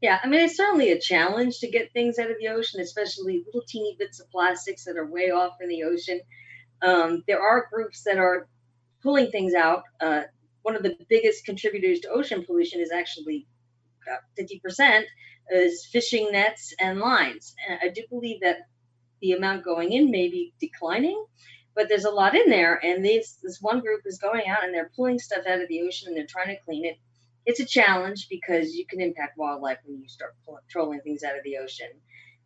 Yeah, 0.02 0.20
I 0.22 0.28
mean, 0.28 0.42
it's 0.42 0.58
certainly 0.58 0.92
a 0.92 1.00
challenge 1.00 1.60
to 1.60 1.70
get 1.70 1.94
things 1.94 2.20
out 2.20 2.30
of 2.30 2.38
the 2.40 2.50
ocean, 2.50 2.82
especially 2.82 3.44
little 3.46 3.64
teeny 3.68 3.96
bits 3.98 4.20
of 4.20 4.30
plastics 4.30 4.84
that 4.86 4.98
are 4.98 5.06
way 5.06 5.32
off 5.32 5.54
in 5.62 5.70
the 5.70 5.84
ocean. 5.84 6.20
Um, 6.82 7.24
there 7.26 7.42
are 7.42 7.70
groups 7.72 8.04
that 8.04 8.18
are 8.18 8.48
pulling 9.02 9.32
things 9.32 9.54
out. 9.54 9.84
Uh, 10.02 10.24
one 10.64 10.76
of 10.76 10.84
the 10.84 10.98
biggest 11.10 11.46
contributors 11.46 12.00
to 12.02 12.10
ocean 12.10 12.44
pollution 12.46 12.82
is 12.82 12.92
actually 12.92 13.48
about 14.06 14.22
50% 14.40 15.04
is 15.52 15.86
fishing 15.86 16.32
nets 16.32 16.74
and 16.80 17.00
lines. 17.00 17.56
And 17.68 17.80
I 17.82 17.90
do 17.90 18.02
believe 18.10 18.42
that 18.42 18.58
the 19.22 19.34
amount 19.34 19.64
going 19.64 19.92
in 19.92 20.12
may 20.12 20.30
be 20.30 20.54
declining, 20.60 21.26
but 21.76 21.88
there's 21.90 22.06
a 22.06 22.12
lot 22.12 22.36
in 22.36 22.50
there. 22.50 22.84
And 22.84 23.04
this 23.04 23.38
this 23.42 23.60
one 23.62 23.80
group 23.80 24.02
is 24.06 24.18
going 24.20 24.48
out 24.48 24.64
and 24.64 24.74
they're 24.74 24.92
pulling 24.96 25.20
stuff 25.20 25.46
out 25.48 25.62
of 25.62 25.68
the 25.70 25.82
ocean 25.82 26.10
and 26.10 26.18
they're 26.18 26.26
trying 26.28 26.56
to 26.56 26.62
clean 26.66 26.86
it. 26.86 26.98
It's 27.46 27.60
a 27.60 27.66
challenge 27.66 28.28
because 28.30 28.74
you 28.74 28.86
can 28.86 29.02
impact 29.02 29.38
wildlife 29.38 29.80
when 29.86 30.02
you 30.02 30.08
start 30.08 30.36
trolling 30.70 31.02
things 31.02 31.24
out 31.24 31.38
of 31.38 31.44
the 31.44 31.58
ocean, 31.58 31.90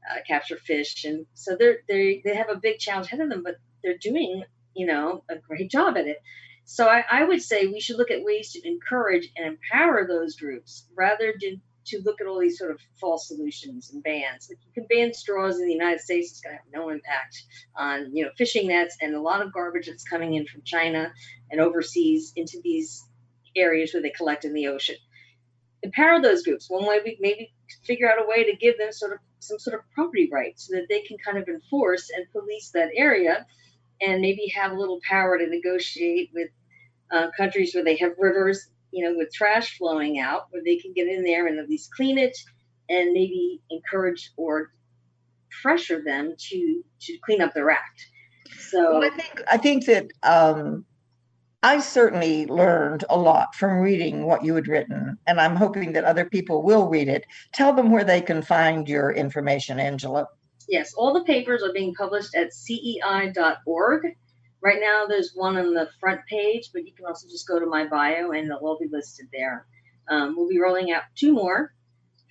uh, 0.10 0.20
capture 0.28 0.58
fish, 0.58 1.06
and 1.06 1.26
so 1.34 1.56
they're 1.58 1.80
they 1.88 2.22
they 2.26 2.36
have 2.36 2.50
a 2.50 2.56
big 2.56 2.80
challenge 2.80 3.08
ahead 3.08 3.22
of 3.22 3.30
them. 3.30 3.44
But 3.44 3.58
they're 3.84 3.98
doing 3.98 4.44
you 4.76 4.88
know 4.88 5.24
a 5.30 5.36
great 5.38 5.70
job 5.70 5.98
at 5.98 6.08
it. 6.08 6.18
So 6.70 6.86
I, 6.86 7.06
I 7.10 7.24
would 7.24 7.42
say 7.42 7.68
we 7.68 7.80
should 7.80 7.96
look 7.96 8.12
at 8.12 8.26
ways 8.26 8.52
to 8.52 8.68
encourage 8.68 9.32
and 9.38 9.48
empower 9.48 10.06
those 10.06 10.36
groups 10.36 10.86
rather 10.98 11.34
than 11.40 11.62
to 11.86 12.02
look 12.04 12.20
at 12.20 12.28
all 12.28 12.42
these 12.42 12.60
sort 12.60 12.72
of 12.72 12.82
false 13.00 13.30
solutions 13.30 13.92
and 13.94 14.04
bans. 14.04 14.50
If 14.50 14.60
you 14.66 14.74
can 14.74 14.86
ban 14.90 15.14
straws 15.14 15.60
in 15.60 15.66
the 15.66 15.74
United 15.74 16.02
States, 16.02 16.32
it's 16.32 16.42
going 16.42 16.58
to 16.58 16.62
have 16.62 16.74
no 16.74 16.90
impact 16.90 17.42
on 17.74 18.14
you 18.14 18.26
know 18.26 18.32
fishing 18.38 18.68
nets 18.68 18.98
and 19.02 19.16
a 19.16 19.22
lot 19.22 19.42
of 19.42 19.54
garbage 19.54 19.88
that's 19.88 20.04
coming 20.04 20.34
in 20.34 20.46
from 20.46 20.62
China 20.66 21.14
and 21.50 21.62
overseas 21.62 22.34
into 22.36 22.60
these 22.62 23.02
areas 23.56 23.94
where 23.94 24.04
they 24.04 24.10
collect 24.10 24.44
in 24.44 24.54
the 24.54 24.68
ocean. 24.68 24.98
Empower 25.84 26.22
those 26.22 26.44
groups. 26.44 26.70
One 26.70 26.86
way 26.86 27.00
we 27.02 27.18
maybe 27.22 27.54
figure 27.86 28.12
out 28.12 28.22
a 28.22 28.28
way 28.28 28.44
to 28.44 28.58
give 28.58 28.78
them 28.78 28.92
sort 28.92 29.14
of 29.14 29.20
some 29.40 29.58
sort 29.58 29.80
of 29.80 29.90
property 29.96 30.30
rights 30.30 30.68
so 30.68 30.76
that 30.76 30.88
they 30.90 31.00
can 31.04 31.18
kind 31.18 31.38
of 31.38 31.48
enforce 31.48 32.10
and 32.10 32.30
police 32.34 32.72
that 32.74 32.90
area 32.94 33.46
and 34.02 34.22
maybe 34.22 34.52
have 34.56 34.74
a 34.74 34.78
little 34.78 35.00
power 35.08 35.38
to 35.38 35.48
negotiate 35.48 36.30
with 36.34 36.50
uh, 37.12 37.28
countries 37.38 37.74
where 37.74 37.84
they 37.84 37.98
have 37.98 38.12
rivers 38.18 38.70
you 38.92 39.04
know, 39.04 39.18
with 39.18 39.34
trash 39.34 39.78
flowing 39.78 40.20
out, 40.20 40.48
where 40.52 40.64
they 40.64 40.78
can 40.78 40.94
get 40.94 41.08
in 41.08 41.24
there 41.24 41.48
and 41.48 41.60
at 41.60 41.70
least 41.70 41.92
clean 41.94 42.18
it 42.18 42.38
and 42.90 43.12
maybe 43.12 43.62
encourage 43.70 44.32
or 44.38 44.72
pressure 45.62 46.02
them 46.04 46.34
to 46.38 46.84
to 47.02 47.18
clean 47.24 47.42
up 47.42 47.54
their 47.54 47.70
act. 47.70 48.06
So 48.58 49.00
well, 49.00 49.04
I 49.04 49.16
think 49.16 49.42
I 49.52 49.58
think 49.58 49.86
that 49.86 50.08
um, 50.24 50.86
I 51.64 51.80
certainly 51.80 52.46
learned 52.46 53.04
a 53.10 53.18
lot 53.18 53.56
from 53.56 53.80
reading 53.80 54.26
what 54.26 54.44
you 54.44 54.56
had 54.56 54.68
written, 54.68 55.18
and 55.28 55.40
I'm 55.40 55.56
hoping 55.56 55.94
that 55.94 56.06
other 56.06 56.26
people 56.26 56.64
will 56.64 56.88
read 56.88 57.10
it. 57.10 57.26
Tell 57.54 57.74
them 57.74 57.92
where 57.92 58.06
they 58.06 58.22
can 58.22 58.42
find 58.42 58.88
your 58.88 59.12
information, 59.12 59.80
Angela. 59.80 60.28
Yes, 60.70 60.94
all 60.94 61.14
the 61.14 61.24
papers 61.24 61.64
are 61.64 61.74
being 61.74 61.94
published 61.94 62.36
at 62.36 62.54
cei.org 62.54 64.02
Right 64.62 64.80
now, 64.82 65.06
there's 65.08 65.34
one 65.36 65.58
on 65.58 65.74
the 65.74 65.90
front 66.00 66.22
page, 66.28 66.72
but 66.74 66.86
you 66.86 66.94
can 66.94 67.06
also 67.06 67.28
just 67.28 67.48
go 67.48 67.60
to 67.60 67.66
my 67.66 67.86
bio 67.86 68.32
and 68.32 68.50
they'll 68.50 68.58
all 68.58 68.80
be 68.80 68.88
listed 68.92 69.28
there. 69.32 69.66
Um, 70.10 70.36
we'll 70.36 70.50
be 70.50 70.60
rolling 70.60 70.92
out 70.92 71.04
two 71.16 71.32
more. 71.34 71.74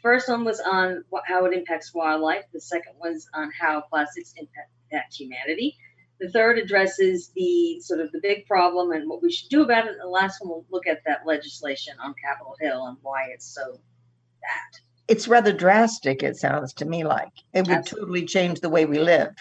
First 0.02 0.28
one 0.28 0.44
was 0.44 0.60
on 0.60 1.04
what, 1.10 1.24
how 1.26 1.44
it 1.44 1.52
impacts 1.52 1.94
wildlife. 1.94 2.44
The 2.52 2.60
second 2.60 2.94
one's 2.98 3.28
on 3.34 3.50
how 3.58 3.82
plastics 3.82 4.34
impact, 4.36 4.70
impact 4.90 5.14
humanity. 5.14 5.76
The 6.18 6.30
third 6.30 6.58
addresses 6.58 7.30
the 7.36 7.80
sort 7.80 8.00
of 8.00 8.10
the 8.12 8.20
big 8.22 8.46
problem 8.46 8.92
and 8.92 9.08
what 9.08 9.22
we 9.22 9.30
should 9.30 9.50
do 9.50 9.62
about 9.62 9.86
it. 9.86 9.92
And 9.92 10.00
the 10.00 10.08
last 10.08 10.40
one 10.40 10.48
will 10.48 10.66
look 10.70 10.86
at 10.86 11.02
that 11.06 11.26
legislation 11.26 11.94
on 12.02 12.14
Capitol 12.22 12.56
Hill 12.60 12.86
and 12.86 12.96
why 13.02 13.26
it's 13.32 13.46
so 13.46 13.72
bad. 13.72 14.80
It's 15.08 15.28
rather 15.28 15.52
drastic, 15.52 16.22
it 16.22 16.36
sounds 16.36 16.72
to 16.74 16.84
me 16.84 17.04
like. 17.04 17.32
It 17.52 17.68
would 17.68 17.76
Absolutely. 17.76 18.22
totally 18.22 18.26
change 18.26 18.60
the 18.60 18.70
way 18.70 18.86
we 18.86 18.98
live 18.98 19.34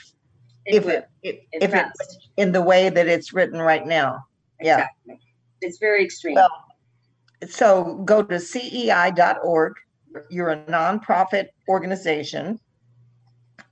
if 0.65 0.87
it, 0.87 1.07
if, 1.23 1.35
if 1.51 1.73
it 1.73 1.85
in 2.37 2.51
the 2.51 2.61
way 2.61 2.89
that 2.89 3.07
it's 3.07 3.33
written 3.33 3.59
right 3.59 3.85
now. 3.85 4.25
Yeah. 4.61 4.87
Exactly. 5.05 5.19
It's 5.61 5.77
very 5.77 6.03
extreme. 6.03 6.35
Well, 6.35 6.51
so 7.47 8.01
go 8.05 8.23
to 8.23 8.39
cei.org. 8.39 9.73
You're 10.29 10.49
a 10.49 10.57
nonprofit 10.65 11.47
organization. 11.67 12.59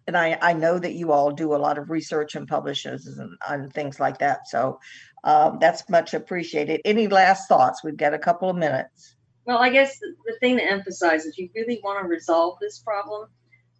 And 0.06 0.18
I, 0.18 0.38
I 0.42 0.54
know 0.54 0.80
that 0.80 0.94
you 0.94 1.12
all 1.12 1.32
do 1.32 1.56
a 1.56 1.58
lot 1.58 1.78
of 1.78 1.90
research 1.90 2.36
and 2.36 2.48
publishes 2.48 3.08
and, 3.08 3.38
and 3.48 3.74
things 3.74 4.00
like 4.00 4.18
that. 4.20 4.48
So 4.48 4.80
um, 5.24 5.58
that's 5.62 5.90
much 5.90 6.14
appreciated. 6.14 6.82
Any 6.84 7.08
last 7.08 7.48
thoughts? 7.48 7.84
We've 7.84 7.96
got 7.96 8.14
a 8.14 8.20
couple 8.20 8.50
of 8.50 8.58
minutes. 8.58 9.16
Well, 9.46 9.60
I 9.60 9.70
guess 9.70 9.98
the, 10.00 10.14
the 10.26 10.38
thing 10.40 10.58
to 10.58 10.64
emphasize 10.64 11.26
if 11.26 11.38
you 11.38 11.50
really 11.56 11.80
want 11.84 12.04
to 12.04 12.08
resolve 12.08 12.58
this 12.60 12.80
problem, 12.80 13.30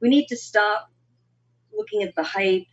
we 0.02 0.10
need 0.10 0.28
to 0.28 0.38
stop 0.38 0.90
looking 1.74 2.04
at 2.04 2.16
the 2.16 2.24
hype 2.24 2.68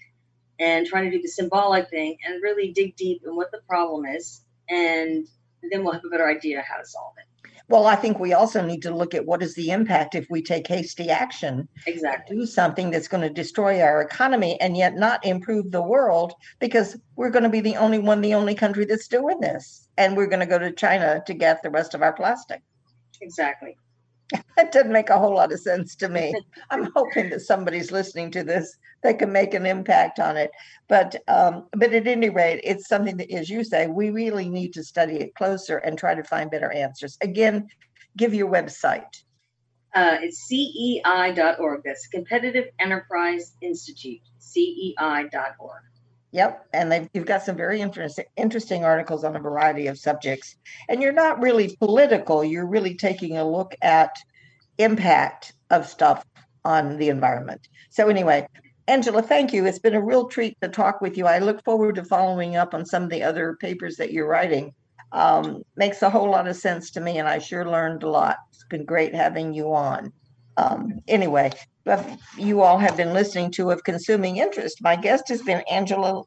and 0.61 0.87
trying 0.87 1.11
to 1.11 1.17
do 1.17 1.23
the 1.23 1.29
symbolic 1.29 1.89
thing 1.91 2.17
and 2.25 2.43
really 2.43 2.73
dig 2.73 2.95
deep 2.95 3.23
in 3.25 3.35
what 3.35 3.51
the 3.51 3.61
problem 3.69 4.05
is 4.05 4.43
and 4.69 5.27
then 5.73 5.83
we'll 5.83 5.93
have 5.93 6.05
a 6.05 6.09
better 6.09 6.29
idea 6.29 6.63
how 6.63 6.77
to 6.77 6.87
solve 6.87 7.15
it. 7.19 7.51
Well 7.69 7.87
i 7.87 7.95
think 7.95 8.19
we 8.19 8.33
also 8.33 8.65
need 8.65 8.83
to 8.83 8.95
look 8.95 9.15
at 9.15 9.25
what 9.25 9.43
is 9.43 9.55
the 9.55 9.71
impact 9.71 10.15
if 10.15 10.27
we 10.29 10.43
take 10.43 10.67
hasty 10.67 11.09
action 11.09 11.69
exactly. 11.87 12.37
do 12.37 12.47
something 12.47 12.91
that's 12.91 13.09
going 13.09 13.23
to 13.23 13.31
destroy 13.31 13.81
our 13.81 14.03
economy 14.03 14.61
and 14.61 14.77
yet 14.77 14.97
not 14.97 15.25
improve 15.25 15.71
the 15.71 15.83
world 15.83 16.35
because 16.59 16.97
we're 17.17 17.31
going 17.31 17.45
to 17.45 17.49
be 17.49 17.61
the 17.61 17.77
only 17.77 17.99
one 17.99 18.21
the 18.21 18.35
only 18.35 18.55
country 18.55 18.85
that's 18.85 19.07
doing 19.07 19.41
this 19.41 19.89
and 19.99 20.17
we're 20.17 20.27
going 20.27 20.41
to 20.41 20.47
go 20.47 20.59
to 20.59 20.73
china 20.73 21.23
to 21.27 21.35
get 21.35 21.63
the 21.63 21.71
rest 21.71 21.95
of 21.95 22.03
our 22.03 22.13
plastic. 22.13 22.61
Exactly 23.21 23.77
that 24.57 24.73
doesn't 24.73 24.93
make 24.93 25.11
a 25.11 25.19
whole 25.19 25.35
lot 25.35 25.53
of 25.53 25.61
sense 25.61 25.97
to 25.97 26.09
me. 26.09 26.35
I'm 26.71 26.91
hoping 26.95 27.31
that 27.31 27.41
somebody's 27.41 27.93
listening 27.93 28.31
to 28.33 28.45
this 28.45 28.77
that 29.03 29.19
can 29.19 29.33
make 29.33 29.55
an 29.55 29.67
impact 29.67 30.21
on 30.21 30.37
it. 30.37 30.51
But 30.89 31.17
um, 31.29 31.67
but 31.73 31.93
at 31.93 32.07
any 32.07 32.31
rate, 32.31 32.61
it's 32.65 32.89
something 32.89 33.17
that, 33.17 33.31
as 33.31 33.49
you 33.49 33.65
say, 33.65 33.87
we 33.87 34.11
really 34.11 34.49
need 34.49 34.73
to 34.75 34.85
study 34.85 35.17
it 35.17 35.35
closer 35.35 35.79
and 35.79 35.99
try 35.99 36.15
to 36.15 36.25
find 36.25 36.51
better 36.51 36.71
answers. 36.73 37.17
Again, 37.21 37.69
give 38.17 38.35
your 38.35 38.51
website. 38.51 39.23
Uh, 39.95 40.19
it's 40.21 40.47
CEI.org. 40.47 41.83
That's 41.85 42.07
Competitive 42.07 42.67
Enterprise 42.79 43.57
Institute. 43.61 44.21
CEI.org. 44.39 45.83
Yep, 46.33 46.69
and 46.73 47.11
you've 47.13 47.27
got 47.27 47.43
some 47.43 47.57
very 47.57 47.81
interesting 47.81 48.25
interesting 48.37 48.85
articles 48.85 49.25
on 49.25 49.35
a 49.35 49.41
variety 49.41 49.89
of 49.89 49.99
subjects. 49.99 50.55
And 50.89 51.03
you're 51.03 51.13
not 51.13 51.43
really 51.43 51.77
political; 51.77 52.45
you're 52.45 52.67
really 52.67 52.95
taking 52.95 53.37
a 53.37 53.49
look 53.49 53.75
at 53.83 54.17
impact 54.79 55.55
of 55.71 55.89
stuff 55.89 56.25
on 56.65 56.99
the 56.99 57.09
environment. 57.09 57.67
So 57.91 58.09
anyway, 58.09 58.47
Angela, 58.87 59.23
thank 59.23 59.53
you. 59.53 59.67
It's 59.67 59.79
been 59.81 59.95
a 59.95 60.03
real 60.03 60.27
treat 60.27 60.57
to 60.63 60.69
talk 60.69 61.01
with 61.01 61.17
you. 61.17 61.27
I 61.27 61.39
look 61.39 61.65
forward 61.65 61.97
to 61.97 62.05
following 62.05 62.57
up 62.57 62.75
on 62.75 62.87
some 62.87 63.05
of 63.05 63.11
the 63.11 63.23
other 63.23 63.57
papers 63.61 63.97
that 63.97 64.13
you're 64.13 64.29
writing. 64.29 64.73
Um, 65.13 65.63
makes 65.77 66.03
a 66.03 66.11
whole 66.11 66.31
lot 66.31 66.47
of 66.47 66.57
sense 66.57 66.93
to 66.93 67.01
me, 67.01 67.19
and 67.19 67.29
I 67.29 67.39
sure 67.39 67.69
learned 67.69 68.05
a 68.05 68.09
lot. 68.09 68.37
It's 68.53 68.65
been 68.71 68.85
great 68.85 69.15
having 69.15 69.53
you 69.53 69.75
on. 69.75 70.13
Um, 70.57 71.01
anyway, 71.09 71.51
you 72.37 72.63
all 72.63 72.79
have 72.79 72.97
been 72.97 73.13
listening 73.13 73.51
to 73.53 73.71
of 73.71 73.85
consuming 73.85 74.37
interest. 74.37 74.83
My 74.83 74.97
guest 74.97 75.25
has 75.29 75.43
been 75.43 75.63
Angela 75.71 76.23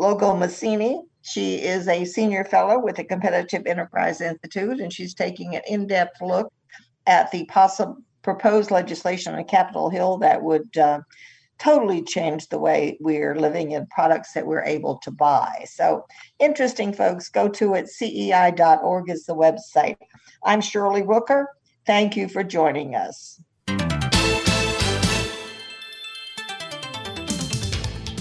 Logomasini. 0.00 1.02
She 1.22 1.56
is 1.56 1.88
a 1.88 2.04
senior 2.04 2.44
fellow 2.44 2.78
with 2.78 2.96
the 2.96 3.04
Competitive 3.04 3.66
Enterprise 3.66 4.20
Institute, 4.20 4.80
and 4.80 4.92
she's 4.92 5.14
taking 5.14 5.54
an 5.54 5.62
in-depth 5.66 6.20
look 6.20 6.52
at 7.06 7.30
the 7.30 7.44
possible 7.46 7.98
proposed 8.22 8.70
legislation 8.70 9.34
on 9.34 9.44
Capitol 9.44 9.88
Hill 9.88 10.18
that 10.18 10.42
would 10.42 10.76
uh, 10.76 11.00
totally 11.58 12.02
change 12.02 12.48
the 12.48 12.58
way 12.58 12.96
we're 13.00 13.34
living 13.34 13.72
in 13.72 13.86
products 13.86 14.32
that 14.32 14.46
we're 14.46 14.64
able 14.64 14.98
to 14.98 15.10
buy. 15.10 15.64
So 15.66 16.04
interesting, 16.38 16.92
folks. 16.92 17.28
Go 17.28 17.48
to 17.48 17.74
it. 17.74 17.88
CEI.org 17.88 19.10
is 19.10 19.24
the 19.24 19.34
website. 19.34 19.96
I'm 20.44 20.60
Shirley 20.60 21.02
Rooker. 21.02 21.46
Thank 21.86 22.16
you 22.16 22.28
for 22.28 22.42
joining 22.42 22.94
us. 22.94 23.40